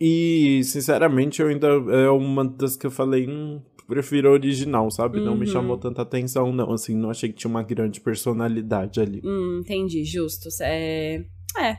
[0.00, 1.66] E, sinceramente, eu ainda.
[1.68, 3.28] É uma das que eu falei.
[3.28, 5.18] Hum, prefiro a original, sabe?
[5.20, 5.52] Não me Uhum.
[5.52, 6.72] chamou tanta atenção, não.
[6.72, 9.20] Assim, não achei que tinha uma grande personalidade ali.
[9.24, 10.48] Hum, entendi, justo.
[10.62, 11.24] É,
[11.58, 11.76] é,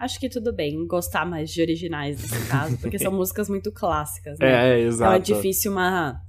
[0.00, 4.38] acho que tudo bem gostar mais de originais nesse caso, porque são músicas muito clássicas,
[4.38, 4.48] né?
[4.48, 5.14] É, é, Então exato.
[5.14, 6.20] é difícil uma.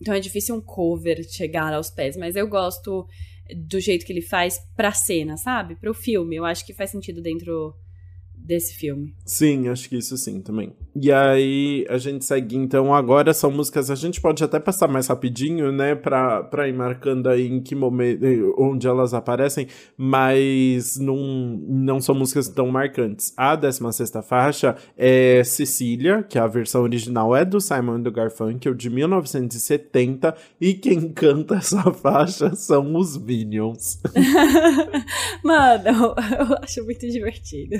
[0.00, 3.08] Então é difícil um cover chegar aos pés, mas eu gosto
[3.54, 5.74] do jeito que ele faz pra cena, sabe?
[5.76, 6.36] Pro filme.
[6.36, 7.74] Eu acho que faz sentido dentro
[8.34, 9.14] desse filme.
[9.24, 10.72] Sim, acho que isso sim também.
[10.98, 15.08] E aí a gente segue então agora são músicas a gente pode até passar mais
[15.08, 19.66] rapidinho, né, para para ir marcando aí em que momento onde elas aparecem,
[19.96, 21.16] mas não
[21.68, 23.34] não são músicas tão marcantes.
[23.36, 28.74] A 16 sexta faixa é Cecília, que a versão original é do Simon do Garfunkel
[28.74, 34.00] de 1970 e quem canta essa faixa são os Minions.
[35.44, 37.76] Mano, eu acho muito divertido.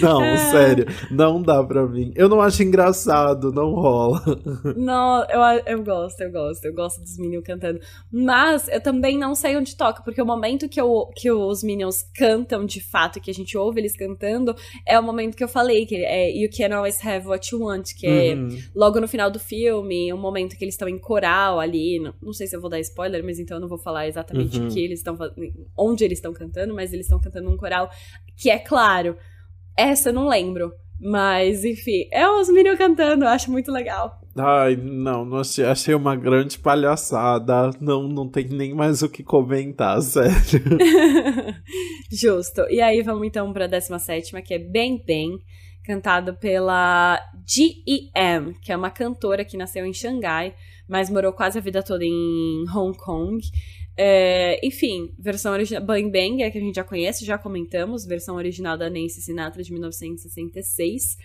[0.00, 0.36] Não, é...
[0.50, 2.12] sério, não dá pra mim.
[2.14, 4.22] Eu não acho engraçado, não rola.
[4.76, 7.80] Não, eu, eu gosto, eu gosto, eu gosto dos Minions cantando.
[8.10, 12.02] Mas eu também não sei onde toca, porque o momento que, eu, que os Minions
[12.14, 14.54] cantam de fato, que a gente ouve eles cantando,
[14.86, 17.94] é o momento que eu falei, que é You Can Always Have What You Want,
[17.94, 18.48] que é uhum.
[18.48, 21.98] é logo no final do filme, um momento que eles estão em coral ali.
[21.98, 24.58] Não, não, sei se eu vou dar spoiler, mas então eu não vou falar exatamente
[24.58, 24.66] uhum.
[24.66, 25.16] o que eles estão
[25.76, 27.90] onde eles estão cantando, mas eles estão cantando um coral
[28.36, 29.16] que é claro
[29.76, 30.72] essa eu não lembro.
[31.00, 34.20] Mas, enfim, é os Minions cantando, eu acho muito legal.
[34.38, 37.70] Ai, não, não achei, achei uma grande palhaçada.
[37.80, 40.78] Não, não tem nem mais o que comentar, sério.
[42.12, 42.62] Justo.
[42.68, 45.38] E aí vamos então pra 17, que é Bang Bang,
[45.84, 50.54] cantado pela G.E.M., que é uma cantora que nasceu em Xangai,
[50.86, 53.40] mas morou quase a vida toda em Hong Kong.
[53.96, 55.82] É, enfim, versão original.
[55.82, 58.04] Bang Bang é que a gente já conhece, já comentamos.
[58.04, 61.16] Versão original da Nancy Sinatra de 1966.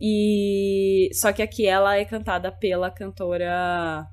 [0.00, 1.08] E.
[1.12, 4.06] Só que aqui ela é cantada pela cantora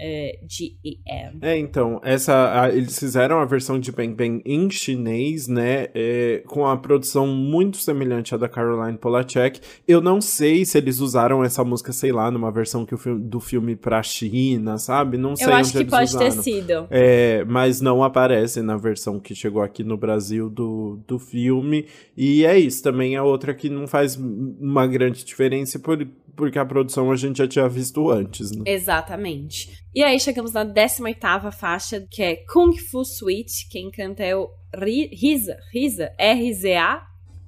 [0.00, 1.38] é, GEM.
[1.40, 6.42] É, então, essa, a, eles fizeram a versão de Bang Bang em chinês, né, é,
[6.46, 9.60] com a produção muito semelhante à da Caroline Polachek.
[9.86, 13.20] Eu não sei se eles usaram essa música, sei lá, numa versão que o filme,
[13.20, 15.16] do filme pra China, sabe?
[15.16, 16.30] Não sei Eu acho que pode usaram.
[16.30, 16.86] ter sido.
[16.90, 21.86] É, mas não aparece na versão que chegou aqui no Brasil do, do filme.
[22.16, 26.06] E é isso, também é outra que não faz uma grande diferença por
[26.38, 28.62] porque a produção a gente já tinha visto antes, né?
[28.64, 29.82] Exatamente.
[29.92, 33.68] E aí chegamos na 18 faixa, que é Kung Fu Suite.
[33.68, 37.02] Quem canta é o Riza, Riza, R-Z-A,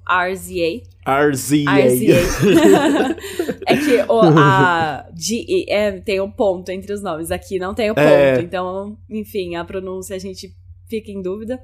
[0.05, 0.81] RZA.
[1.07, 1.71] RZA.
[3.65, 7.31] é que o, a G-E-M tem um ponto entre os nomes.
[7.31, 8.05] Aqui não tem o ponto.
[8.05, 8.41] É...
[8.41, 10.53] Então, enfim, a pronúncia a gente
[10.89, 11.57] fica em dúvida.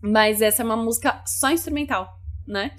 [0.00, 2.72] Mas essa é uma música só instrumental né?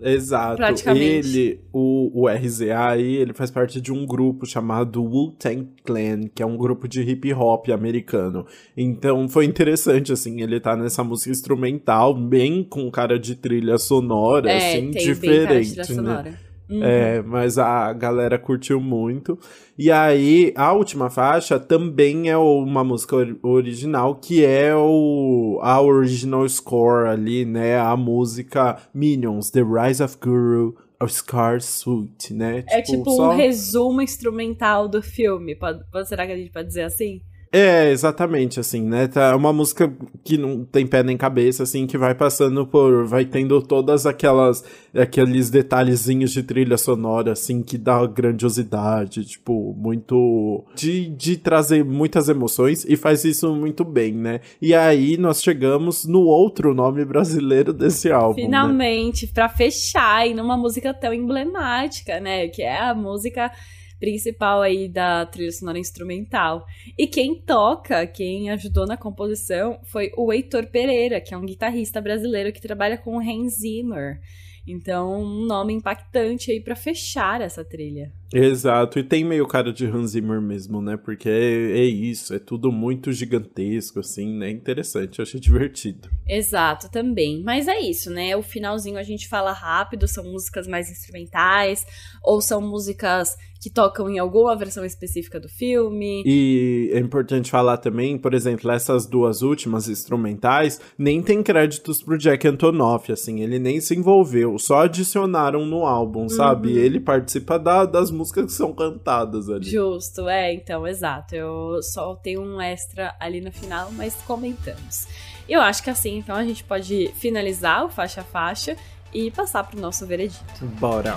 [0.00, 0.62] Exato.
[0.90, 6.42] Ele, o, o RZA aí, ele faz parte de um grupo chamado Wu-Tang Clan, que
[6.42, 8.46] é um grupo de hip hop americano.
[8.76, 14.50] Então foi interessante, assim, ele tá nessa música instrumental, bem com cara de trilha sonora,
[14.50, 15.84] é, assim, diferente, né?
[15.84, 16.45] Sonora.
[16.68, 16.82] Uhum.
[16.82, 19.38] É, mas a galera curtiu muito.
[19.78, 26.48] E aí, a última faixa também é uma música original, que é o, a original
[26.48, 27.78] score ali, né?
[27.78, 32.64] A música Minions, The Rise of Guru, of Scar Suit, né?
[32.68, 33.30] É tipo, tipo só...
[33.30, 35.54] um resumo instrumental do filme.
[35.54, 37.20] Pode, será que a gente pode dizer assim?
[37.58, 39.08] É, exatamente, assim, né?
[39.08, 39.90] Tá uma música
[40.22, 43.06] que não tem pé nem cabeça, assim, que vai passando por.
[43.06, 44.62] vai tendo todas aquelas.
[44.94, 50.66] aqueles detalhezinhos de trilha sonora, assim, que dá grandiosidade, tipo, muito.
[50.74, 54.42] de, de trazer muitas emoções e faz isso muito bem, né?
[54.60, 58.36] E aí nós chegamos no outro nome brasileiro desse álbum.
[58.36, 58.44] Né?
[58.44, 59.32] Finalmente, né?
[59.32, 62.48] pra fechar, e numa música tão emblemática, né?
[62.48, 63.50] Que é a música
[63.98, 66.66] principal aí da trilha sonora instrumental.
[66.98, 72.00] E quem toca, quem ajudou na composição, foi o Heitor Pereira, que é um guitarrista
[72.00, 74.20] brasileiro que trabalha com o Hans Zimmer.
[74.66, 78.12] Então, um nome impactante aí para fechar essa trilha.
[78.32, 80.96] Exato, e tem meio cara de Hans Zimmer mesmo, né?
[80.96, 84.50] Porque é, é, isso, é tudo muito gigantesco, assim, né?
[84.50, 86.08] Interessante, eu achei divertido.
[86.26, 87.42] Exato, também.
[87.44, 88.36] Mas é isso, né?
[88.36, 91.86] O finalzinho a gente fala rápido, são músicas mais instrumentais,
[92.22, 96.22] ou são músicas que tocam em alguma versão específica do filme.
[96.24, 102.18] E é importante falar também, por exemplo, essas duas últimas instrumentais, nem tem créditos pro
[102.18, 106.72] Jack Antonoff, assim, ele nem se envolveu, só adicionaram no álbum, sabe?
[106.72, 106.78] Uhum.
[106.78, 109.68] Ele participa da, das músicas que são cantadas ali.
[109.68, 111.34] Justo, é, então, exato.
[111.34, 115.06] Eu só tenho um extra ali no final, mas comentamos.
[115.48, 118.76] Eu acho que assim, então a gente pode finalizar o faixa a faixa
[119.12, 120.64] e passar pro nosso veredito.
[120.80, 121.16] Bora!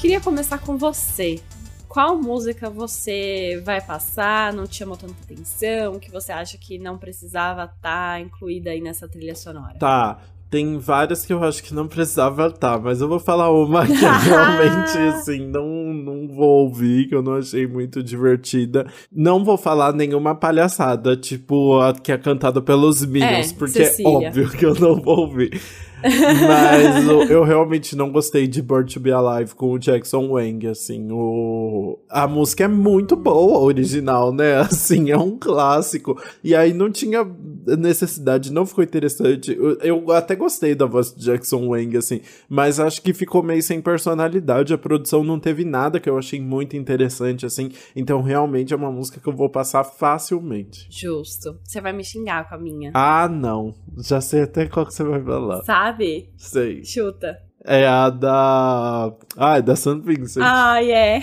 [0.00, 1.42] Queria começar com você
[1.90, 6.96] qual música você vai passar, não te chamou tanta atenção, que você acha que não
[6.96, 9.74] precisava estar tá incluída aí nessa trilha sonora?
[9.76, 10.20] Tá.
[10.48, 13.92] Tem várias que eu acho que não precisava estar, mas eu vou falar uma que
[13.94, 18.86] realmente, assim, não, não vou ouvir, que eu não achei muito divertida.
[19.12, 24.26] Não vou falar nenhuma palhaçada, tipo a que é cantada pelos Minions, é, porque Cecília.
[24.26, 25.60] é óbvio que eu não vou ouvir.
[26.02, 30.66] Mas eu, eu, realmente não gostei de Born to Be Alive com o Jackson Wang,
[30.66, 31.98] assim, o...
[32.08, 34.56] A música é muito boa, original, né?
[34.70, 36.20] Assim, é um clássico.
[36.42, 37.26] E aí não tinha
[37.66, 39.56] necessidade, não ficou interessante.
[39.56, 43.62] Eu, eu até gostei da voz de Jackson Wang, assim, mas acho que ficou meio
[43.62, 44.74] sem personalidade.
[44.74, 47.70] A produção não teve nada que eu achei muito interessante, assim.
[47.94, 50.86] Então, realmente é uma música que eu vou passar facilmente.
[50.90, 51.58] Justo.
[51.64, 52.90] Você vai me xingar com a minha.
[52.94, 53.74] Ah, não.
[53.98, 55.62] Já sei até qual que você vai falar.
[55.62, 55.89] Sabe?
[56.36, 56.84] Sei.
[56.84, 57.50] Chuta.
[57.64, 59.14] É a da.
[59.36, 60.00] Ah, é da St.
[60.00, 60.42] Vincent.
[60.42, 61.20] Ah, é.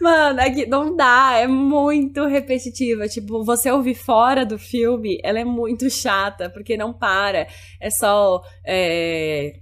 [0.00, 3.06] Mano, é não dá, é muito repetitiva.
[3.06, 7.46] Tipo, você ouvir fora do filme, ela é muito chata, porque não para.
[7.78, 8.40] É só.
[8.64, 9.60] É,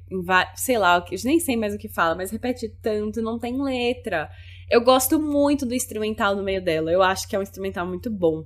[0.54, 4.30] sei lá, nem sei mais o que fala, mas repete tanto, não tem letra.
[4.70, 6.90] Eu gosto muito do instrumental no meio dela.
[6.90, 8.44] Eu acho que é um instrumental muito bom.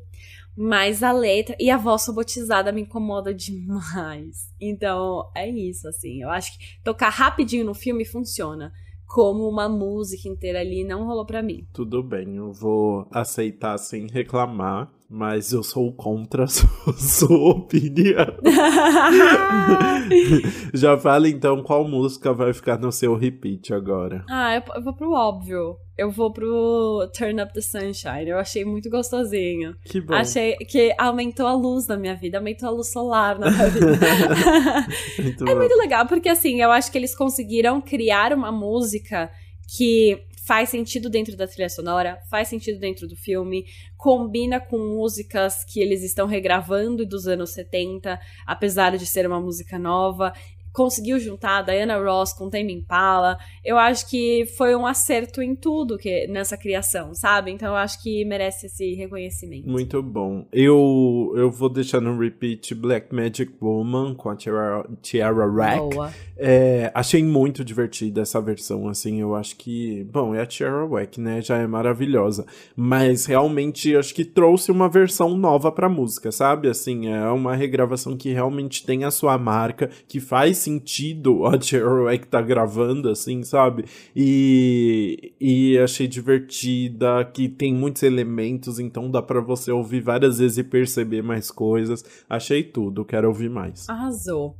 [0.57, 4.55] Mas a letra e a voz robotizada me incomoda demais.
[4.59, 6.23] Então, é isso, assim.
[6.23, 8.73] Eu acho que tocar rapidinho no filme funciona.
[9.07, 11.67] Como uma música inteira ali não rolou para mim.
[11.73, 18.27] Tudo bem, eu vou aceitar sem reclamar mas eu sou contra a sua, sua opinião.
[20.75, 24.25] Já fala então qual música vai ficar no seu repeat agora.
[24.29, 25.77] Ah, eu, eu, vou pro óbvio.
[25.97, 28.29] Eu vou pro Turn Up the Sunshine.
[28.29, 29.77] Eu achei muito gostosinho.
[29.85, 30.15] Que bom.
[30.15, 33.87] Achei que aumentou a luz na minha vida, aumentou a luz solar na minha vida.
[35.23, 35.57] muito é bom.
[35.57, 39.31] muito legal, porque assim, eu acho que eles conseguiram criar uma música
[39.77, 43.65] que faz sentido dentro da trilha sonora, faz sentido dentro do filme,
[43.97, 49.77] combina com músicas que eles estão regravando dos anos 70, apesar de ser uma música
[49.77, 50.33] nova
[50.77, 53.39] conseguiu juntar a Diana Ross com Tame Impala.
[53.65, 57.51] Eu acho que foi um acerto em tudo que nessa criação, sabe?
[57.51, 59.67] Então eu acho que merece esse reconhecimento.
[59.69, 60.47] Muito bom.
[60.53, 65.95] Eu, eu vou deixar no repeat Black Magic Woman com a Tiara, Tiara Rack.
[65.95, 66.13] Boa.
[66.37, 71.19] É, achei muito divertida essa versão, assim, eu acho que, bom, é a Tiara Rack,
[71.19, 72.45] né, já é maravilhosa,
[72.77, 78.19] mas realmente acho que trouxe uma versão nova pra música, sabe, assim, é uma regravação
[78.19, 83.85] que realmente tem a sua marca, que faz sentido a Cherowek tá gravando, assim, sabe?
[84.15, 90.59] E, e achei divertida, que tem muitos elementos, então dá para você ouvir várias vezes
[90.59, 92.05] e perceber mais coisas.
[92.29, 93.89] Achei tudo, quero ouvir mais.
[93.89, 94.57] Arrasou.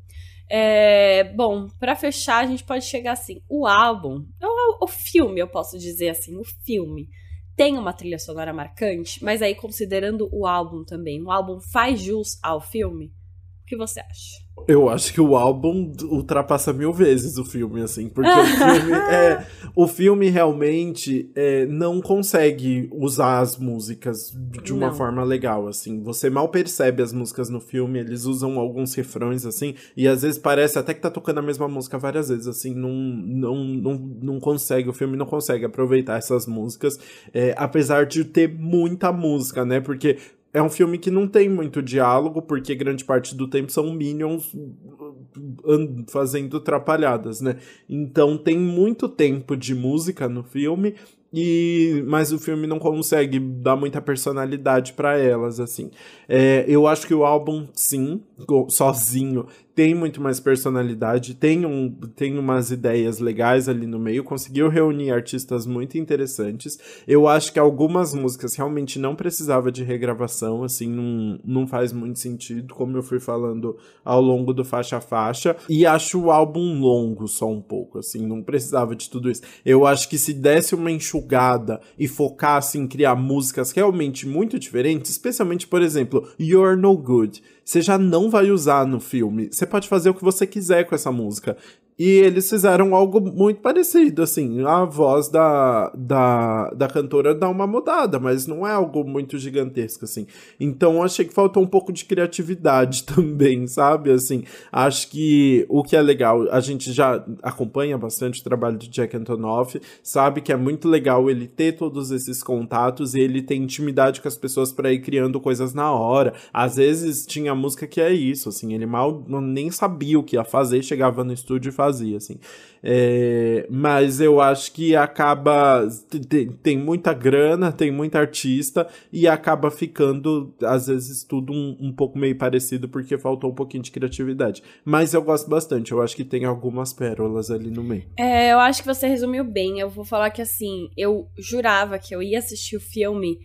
[0.49, 5.49] É, bom, para fechar, a gente pode chegar assim: o álbum, o, o filme, eu
[5.49, 7.09] posso dizer assim, o filme
[7.57, 12.39] tem uma trilha sonora marcante, mas aí considerando o álbum também, o álbum faz jus
[12.43, 13.07] ao filme?
[13.07, 14.46] O que você acha?
[14.67, 19.47] Eu acho que o álbum ultrapassa mil vezes o filme, assim, porque o filme é.
[19.77, 24.95] O filme realmente é, não consegue usar as músicas de uma não.
[24.95, 26.03] forma legal, assim.
[26.03, 30.39] Você mal percebe as músicas no filme, eles usam alguns refrões, assim, e às vezes
[30.39, 34.41] parece até que tá tocando a mesma música várias vezes, assim, não, não, não, não
[34.41, 36.99] consegue, o filme não consegue aproveitar essas músicas,
[37.33, 39.79] é, apesar de ter muita música, né?
[39.79, 40.17] Porque
[40.57, 44.55] é um filme que não tem muito diálogo, porque grande parte do tempo são minions
[44.55, 47.57] uh, fazendo atrapalhadas, né?
[47.87, 50.95] Então tem muito tempo de música no filme,
[51.31, 55.91] e mas o filme não consegue dar muita personalidade para elas assim
[56.29, 58.23] é, eu acho que o álbum sim
[58.69, 64.71] sozinho tem muito mais personalidade, tem, um, tem umas ideias legais ali no meio, conseguiu
[64.71, 66.79] reunir artistas muito interessantes.
[67.07, 72.19] Eu acho que algumas músicas realmente não precisava de regravação, assim, não, não faz muito
[72.19, 75.55] sentido, como eu fui falando ao longo do faixa a faixa.
[75.69, 79.43] E acho o álbum longo só um pouco, assim, não precisava de tudo isso.
[79.63, 85.11] Eu acho que se desse uma enxugada e focasse em criar músicas realmente muito diferentes,
[85.11, 89.49] especialmente, por exemplo, You're No Good você já não vai usar no filme.
[89.51, 91.57] Você pode fazer o que você quiser com essa música.
[91.99, 94.63] E eles fizeram algo muito parecido, assim.
[94.67, 100.05] A voz da, da, da cantora dá uma mudada, mas não é algo muito gigantesco,
[100.05, 100.27] assim.
[100.61, 104.11] Então achei que faltou um pouco de criatividade também, sabe?
[104.11, 108.89] Assim, acho que o que é legal, a gente já acompanha bastante o trabalho de
[108.89, 113.55] Jack Antonoff, sabe que é muito legal ele ter todos esses contatos e ele ter
[113.55, 116.35] intimidade com as pessoas para ir criando coisas na hora.
[116.53, 120.45] Às vezes tinha música que é isso, assim, ele mal nem sabia o que ia
[120.45, 122.39] fazer, chegava no estúdio e fazia fazia, assim.
[122.83, 125.89] É, mas eu acho que acaba.
[126.29, 131.93] Tem, tem, muita grana, tem muita artista e acaba ficando, às vezes, tudo um, um,
[131.93, 134.63] pouco meio parecido porque faltou um pouquinho de criatividade.
[134.85, 138.05] Mas eu gosto bastante, eu acho que tem algumas pérolas ali no meio.
[138.17, 139.81] É, eu acho que você resumiu bem.
[139.81, 143.39] Eu vou falar que assim, eu jurava que eu ia assistir o filme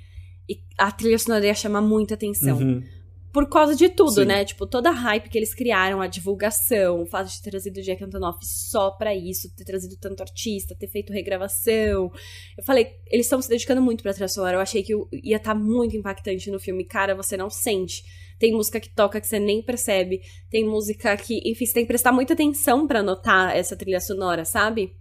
[0.50, 2.58] e a trilha sonora ia chamar muita atenção.
[2.58, 3.01] Uhum
[3.32, 4.26] por causa de tudo, Sim.
[4.26, 4.44] né?
[4.44, 7.84] Tipo, toda a hype que eles criaram, a divulgação, o fato de ter trazido o
[7.84, 12.12] Jack Antonoff só pra isso, ter trazido tanto artista, ter feito regravação.
[12.58, 14.58] Eu falei, eles estão se dedicando muito pra trilha sonora.
[14.58, 16.84] Eu achei que ia estar tá muito impactante no filme.
[16.84, 18.04] Cara, você não sente.
[18.38, 20.20] Tem música que toca que você nem percebe.
[20.50, 24.44] Tem música que, enfim, você tem que prestar muita atenção para notar essa trilha sonora,
[24.44, 24.94] sabe?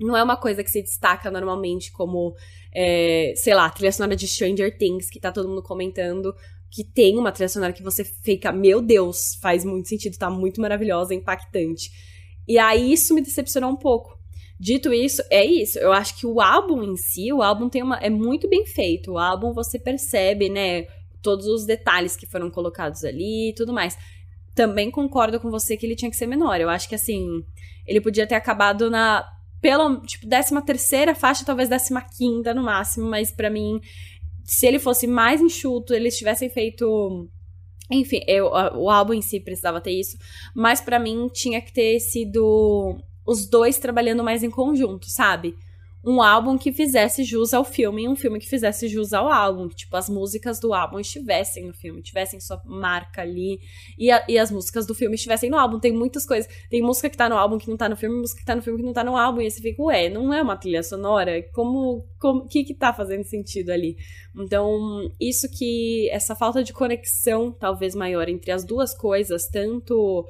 [0.00, 2.34] Não é uma coisa que se destaca normalmente como,
[2.74, 6.34] é, sei lá, trilha sonora de Stranger Things, que tá todo mundo comentando
[6.70, 10.60] que tem uma trilha sonora que você fica, meu Deus, faz muito sentido, tá muito
[10.60, 11.90] maravilhosa, impactante.
[12.46, 14.18] E aí isso me decepcionou um pouco.
[14.60, 15.78] Dito isso, é isso.
[15.78, 19.12] Eu acho que o álbum em si, o álbum tem uma é muito bem feito.
[19.12, 20.86] O álbum você percebe, né,
[21.22, 23.96] todos os detalhes que foram colocados ali e tudo mais.
[24.54, 26.60] Também concordo com você que ele tinha que ser menor.
[26.60, 27.44] Eu acho que assim,
[27.86, 29.24] ele podia ter acabado na
[29.60, 33.80] pela, tipo, 13 terceira faixa, talvez 15 quinta no máximo, mas para mim
[34.48, 37.28] se ele fosse mais enxuto, eles tivessem feito.
[37.90, 40.16] Enfim, eu, o álbum em si precisava ter isso.
[40.54, 45.54] Mas para mim tinha que ter sido os dois trabalhando mais em conjunto, sabe?
[46.04, 49.68] Um álbum que fizesse jus ao filme e um filme que fizesse jus ao álbum.
[49.68, 53.60] Tipo, as músicas do álbum estivessem no filme, tivessem sua marca ali.
[53.98, 55.80] E, a, e as músicas do filme estivessem no álbum.
[55.80, 56.48] Tem muitas coisas.
[56.70, 58.62] Tem música que tá no álbum que não tá no filme, música que tá no
[58.62, 59.40] filme que não tá no álbum.
[59.40, 61.42] E você fica, ué, não é uma trilha sonora?
[61.52, 62.06] Como.
[62.22, 63.96] O que que tá fazendo sentido ali?
[64.36, 66.08] Então, isso que.
[66.10, 70.26] Essa falta de conexão, talvez maior, entre as duas coisas, tanto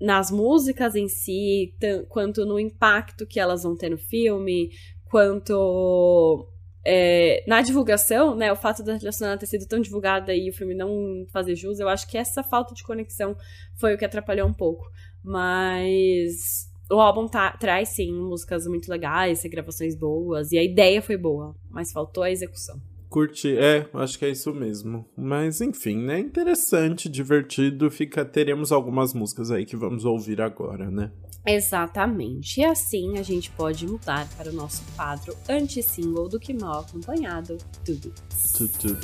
[0.00, 1.74] nas músicas em si,
[2.08, 4.70] quanto no impacto que elas vão ter no filme,
[5.10, 6.48] quanto
[6.84, 10.52] é, na divulgação, né, o fato da trilha sonora ter sido tão divulgada e o
[10.52, 13.36] filme não fazer jus, eu acho que essa falta de conexão
[13.76, 14.84] foi o que atrapalhou um pouco.
[15.22, 21.16] Mas o álbum tá, traz, sim, músicas muito legais, gravações boas, e a ideia foi
[21.16, 22.78] boa, mas faltou a execução.
[23.08, 25.08] Curti, é, acho que é isso mesmo.
[25.16, 26.18] Mas enfim, né?
[26.18, 27.88] Interessante, divertido.
[27.88, 31.12] Fica, teremos algumas músicas aí que vamos ouvir agora, né?
[31.46, 32.60] Exatamente.
[32.60, 37.58] E assim a gente pode mudar para o nosso quadro anti-single do que mal acompanhado,
[37.84, 38.12] tudo.
[38.56, 38.98] Tudo.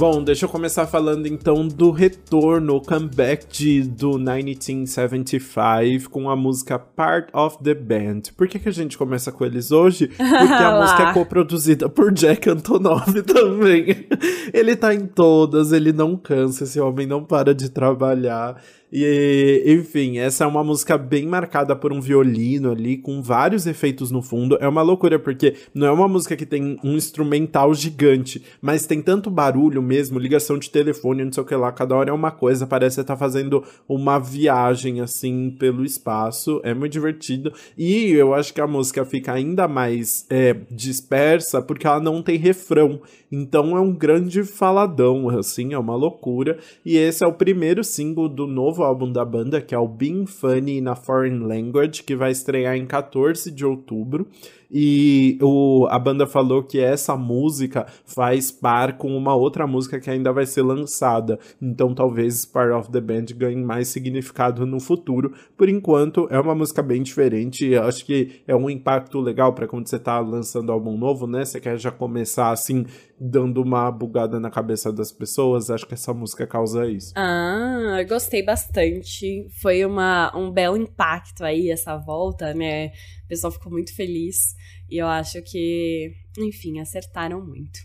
[0.00, 6.34] Bom, deixa eu começar falando então do retorno, o comeback de, do 1975 com a
[6.34, 8.22] música Part of the Band.
[8.34, 10.06] Por que, que a gente começa com eles hoje?
[10.16, 14.06] Porque a música é coproduzida por Jack Antonoff também.
[14.54, 18.56] ele tá em todas, ele não cansa, esse homem não para de trabalhar.
[18.92, 24.10] E, enfim, essa é uma música bem marcada por um violino ali, com vários efeitos
[24.10, 24.58] no fundo.
[24.60, 29.00] É uma loucura, porque não é uma música que tem um instrumental gigante, mas tem
[29.00, 32.30] tanto barulho mesmo, ligação de telefone, não sei o que lá, cada hora é uma
[32.30, 36.60] coisa, parece que tá fazendo uma viagem, assim, pelo espaço.
[36.64, 37.52] É muito divertido.
[37.78, 42.36] E eu acho que a música fica ainda mais é, dispersa, porque ela não tem
[42.36, 43.00] refrão.
[43.30, 46.58] Então é um grande faladão, assim, é uma loucura.
[46.84, 50.26] E esse é o primeiro single do novo álbum da banda, que é o Being
[50.26, 54.26] Funny na Foreign Language, que vai estrear em 14 de outubro.
[54.70, 60.08] E o, a banda falou que essa música faz par com uma outra música que
[60.08, 61.38] ainda vai ser lançada.
[61.60, 65.32] Então talvez Part of the Band ganhe mais significado no futuro.
[65.56, 67.66] Por enquanto, é uma música bem diferente.
[67.66, 71.44] Eu acho que é um impacto legal para quando você tá lançando álbum novo, né?
[71.44, 72.86] Você quer já começar assim,
[73.18, 75.70] dando uma bugada na cabeça das pessoas.
[75.70, 77.12] Acho que essa música causa isso.
[77.16, 79.46] Ah, eu gostei bastante.
[79.60, 82.88] Foi uma, um belo impacto aí, essa volta, né?
[82.88, 84.54] O pessoal ficou muito feliz.
[84.90, 87.78] E eu acho que, enfim, acertaram muito.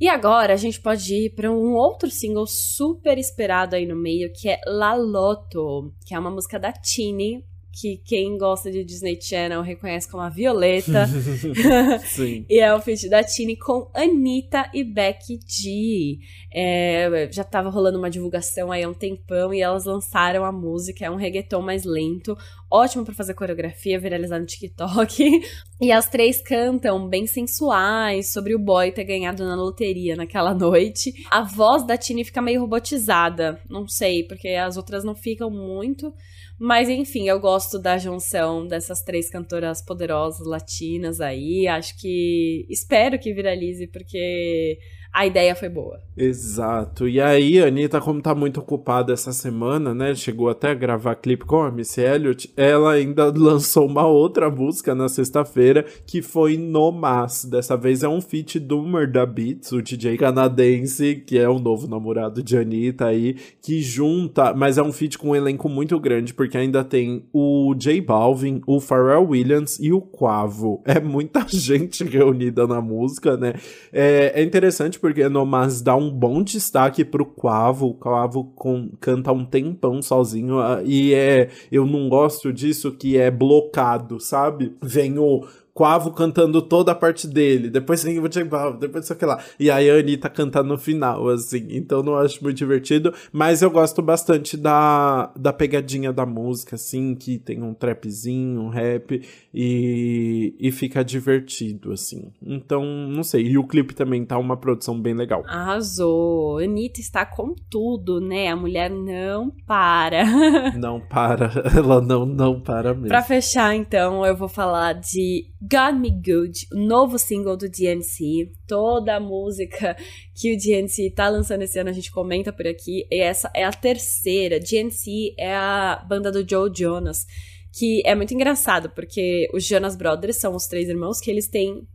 [0.00, 4.32] E agora a gente pode ir para um outro single super esperado aí no meio,
[4.32, 7.44] que é La Loto, que é uma música da Tini,
[7.80, 11.06] que quem gosta de Disney Channel reconhece como a Violeta.
[12.06, 12.44] Sim.
[12.50, 16.18] e é o feat da Tini com Anitta e Becky G.
[16.52, 21.04] É, já tava rolando uma divulgação aí há um tempão e elas lançaram a música.
[21.04, 22.36] É um reggaeton mais lento,
[22.70, 25.40] ótimo para fazer coreografia, viralizar no TikTok.
[25.80, 31.14] E as três cantam bem sensuais sobre o boy ter ganhado na loteria naquela noite.
[31.30, 36.12] A voz da Tini fica meio robotizada, não sei, porque as outras não ficam muito.
[36.58, 41.68] Mas enfim, eu gosto da junção dessas três cantoras poderosas latinas aí.
[41.68, 42.66] Acho que.
[42.68, 44.78] Espero que viralize, porque
[45.12, 46.00] a ideia foi boa.
[46.16, 47.08] Exato.
[47.08, 50.14] E aí, Anitta, como tá muito ocupada essa semana, né?
[50.14, 52.52] Chegou até a gravar clipe com a Missy Elliott.
[52.56, 57.44] Ela ainda lançou uma outra música na sexta-feira, que foi No Mas.
[57.44, 61.88] Dessa vez é um feat do Murda Beats, o DJ canadense, que é o novo
[61.88, 66.34] namorado de Anitta aí, que junta, mas é um feat com um elenco muito grande,
[66.34, 70.82] porque ainda tem o J Balvin, o Pharrell Williams e o Quavo.
[70.84, 73.54] É muita gente reunida na música, né?
[73.92, 77.88] É, é interessante porque No Mas dá um bom destaque pro Quavo.
[77.88, 80.58] O Quavo com, canta um tempão sozinho.
[80.58, 81.48] Ah, e é.
[81.70, 84.76] Eu não gosto disso que é blocado, sabe?
[84.82, 85.44] Vem o
[85.78, 89.40] Quavo cantando toda a parte dele, depois tem o J Balvin, depois sei lá.
[89.60, 91.68] E aí a Anitta canta no final, assim.
[91.70, 97.14] Então não acho muito divertido, mas eu gosto bastante da, da pegadinha da música, assim,
[97.14, 99.22] que tem um trapzinho, um rap
[99.54, 102.32] e, e fica divertido, assim.
[102.42, 103.46] Então, não sei.
[103.46, 105.44] E o clipe também tá uma produção bem legal.
[105.46, 106.58] Arrasou.
[106.58, 108.48] Anitta está com tudo, né?
[108.48, 110.24] A mulher não para.
[110.76, 111.52] não para.
[111.72, 113.06] Ela não, não para mesmo.
[113.06, 118.52] Pra fechar, então, eu vou falar de Got Me Good, o novo single do DNC.
[118.66, 119.96] Toda a música
[120.34, 123.06] que o DNC tá lançando esse ano a gente comenta por aqui.
[123.10, 124.60] E essa é a terceira.
[124.60, 127.26] DNC é a banda do Joe Jonas,
[127.72, 131.86] que é muito engraçado, porque os Jonas Brothers são os três irmãos que eles têm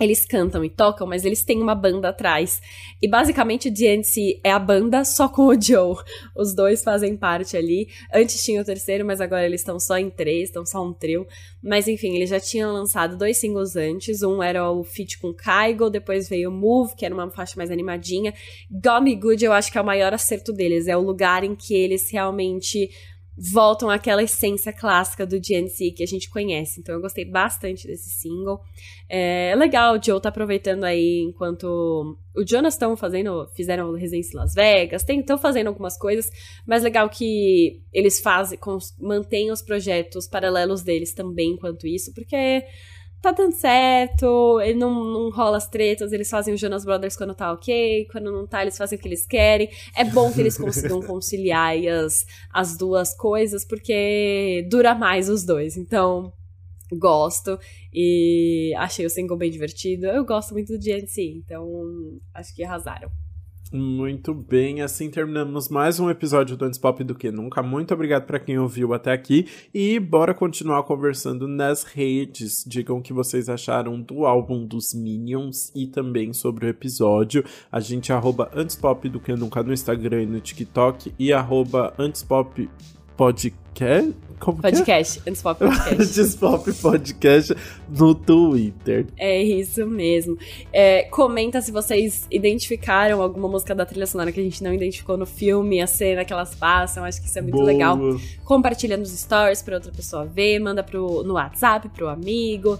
[0.00, 2.60] eles cantam e tocam, mas eles têm uma banda atrás.
[3.02, 5.96] E basicamente DNC é a banda só com o Joe.
[6.34, 7.88] Os dois fazem parte ali.
[8.12, 11.26] Antes tinha o terceiro, mas agora eles estão só em três, estão só um trio.
[11.62, 14.22] Mas enfim, eles já tinham lançado dois singles antes.
[14.22, 18.32] Um era o feat com Kygo, depois veio Move, que era uma faixa mais animadinha.
[19.02, 20.88] Me Good eu acho que é o maior acerto deles.
[20.88, 22.90] É o lugar em que eles realmente
[23.52, 26.78] voltam àquela essência clássica do GNC que a gente conhece.
[26.78, 28.60] Então eu gostei bastante desse single.
[29.08, 34.40] É legal, o Joe tá aproveitando aí enquanto o Jonas estão fazendo, fizeram residência em
[34.40, 36.30] Las Vegas, estão fazendo algumas coisas,
[36.66, 38.58] mas legal que eles fazem,
[39.00, 42.62] mantêm os projetos paralelos deles também enquanto isso, porque
[43.20, 47.34] tá dando certo, ele não, não rola as tretas, eles fazem o Jonas Brothers quando
[47.34, 49.68] tá ok, quando não tá, eles fazem o que eles querem.
[49.94, 55.76] É bom que eles consigam conciliar as, as duas coisas, porque dura mais os dois.
[55.76, 56.32] Então,
[56.92, 57.58] gosto
[57.92, 60.06] e achei o single bem divertido.
[60.06, 63.10] Eu gosto muito do GNC, então acho que arrasaram.
[63.72, 67.62] Muito bem, assim terminamos mais um episódio do Antes Pop do que nunca.
[67.62, 72.64] Muito obrigado para quem ouviu até aqui e bora continuar conversando nas redes.
[72.66, 77.44] Digam o que vocês acharam do álbum dos Minions e também sobre o episódio.
[77.70, 81.32] A gente é arroba Antes Pop do que nunca no Instagram e no TikTok e
[81.32, 82.68] arroba Antes Pop
[83.20, 84.14] Podcast.
[84.38, 85.92] Como podcast, antes pop podcast.
[86.00, 87.56] antes pop podcast
[87.90, 89.06] no Twitter.
[89.18, 90.38] É isso mesmo.
[90.72, 95.18] É, comenta se vocês identificaram alguma música da trilha sonora que a gente não identificou
[95.18, 97.04] no filme, a cena que elas passam.
[97.04, 97.66] Acho que isso é muito Boa.
[97.66, 97.98] legal.
[98.42, 102.78] Compartilha nos stories para outra pessoa ver, manda pro, no WhatsApp pro amigo.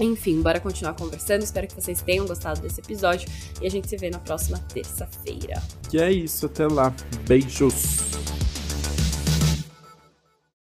[0.00, 1.42] Enfim, bora continuar conversando.
[1.42, 3.28] Espero que vocês tenham gostado desse episódio
[3.60, 5.62] e a gente se vê na próxima terça-feira.
[5.92, 6.94] E é isso, até lá.
[7.28, 8.16] Beijos.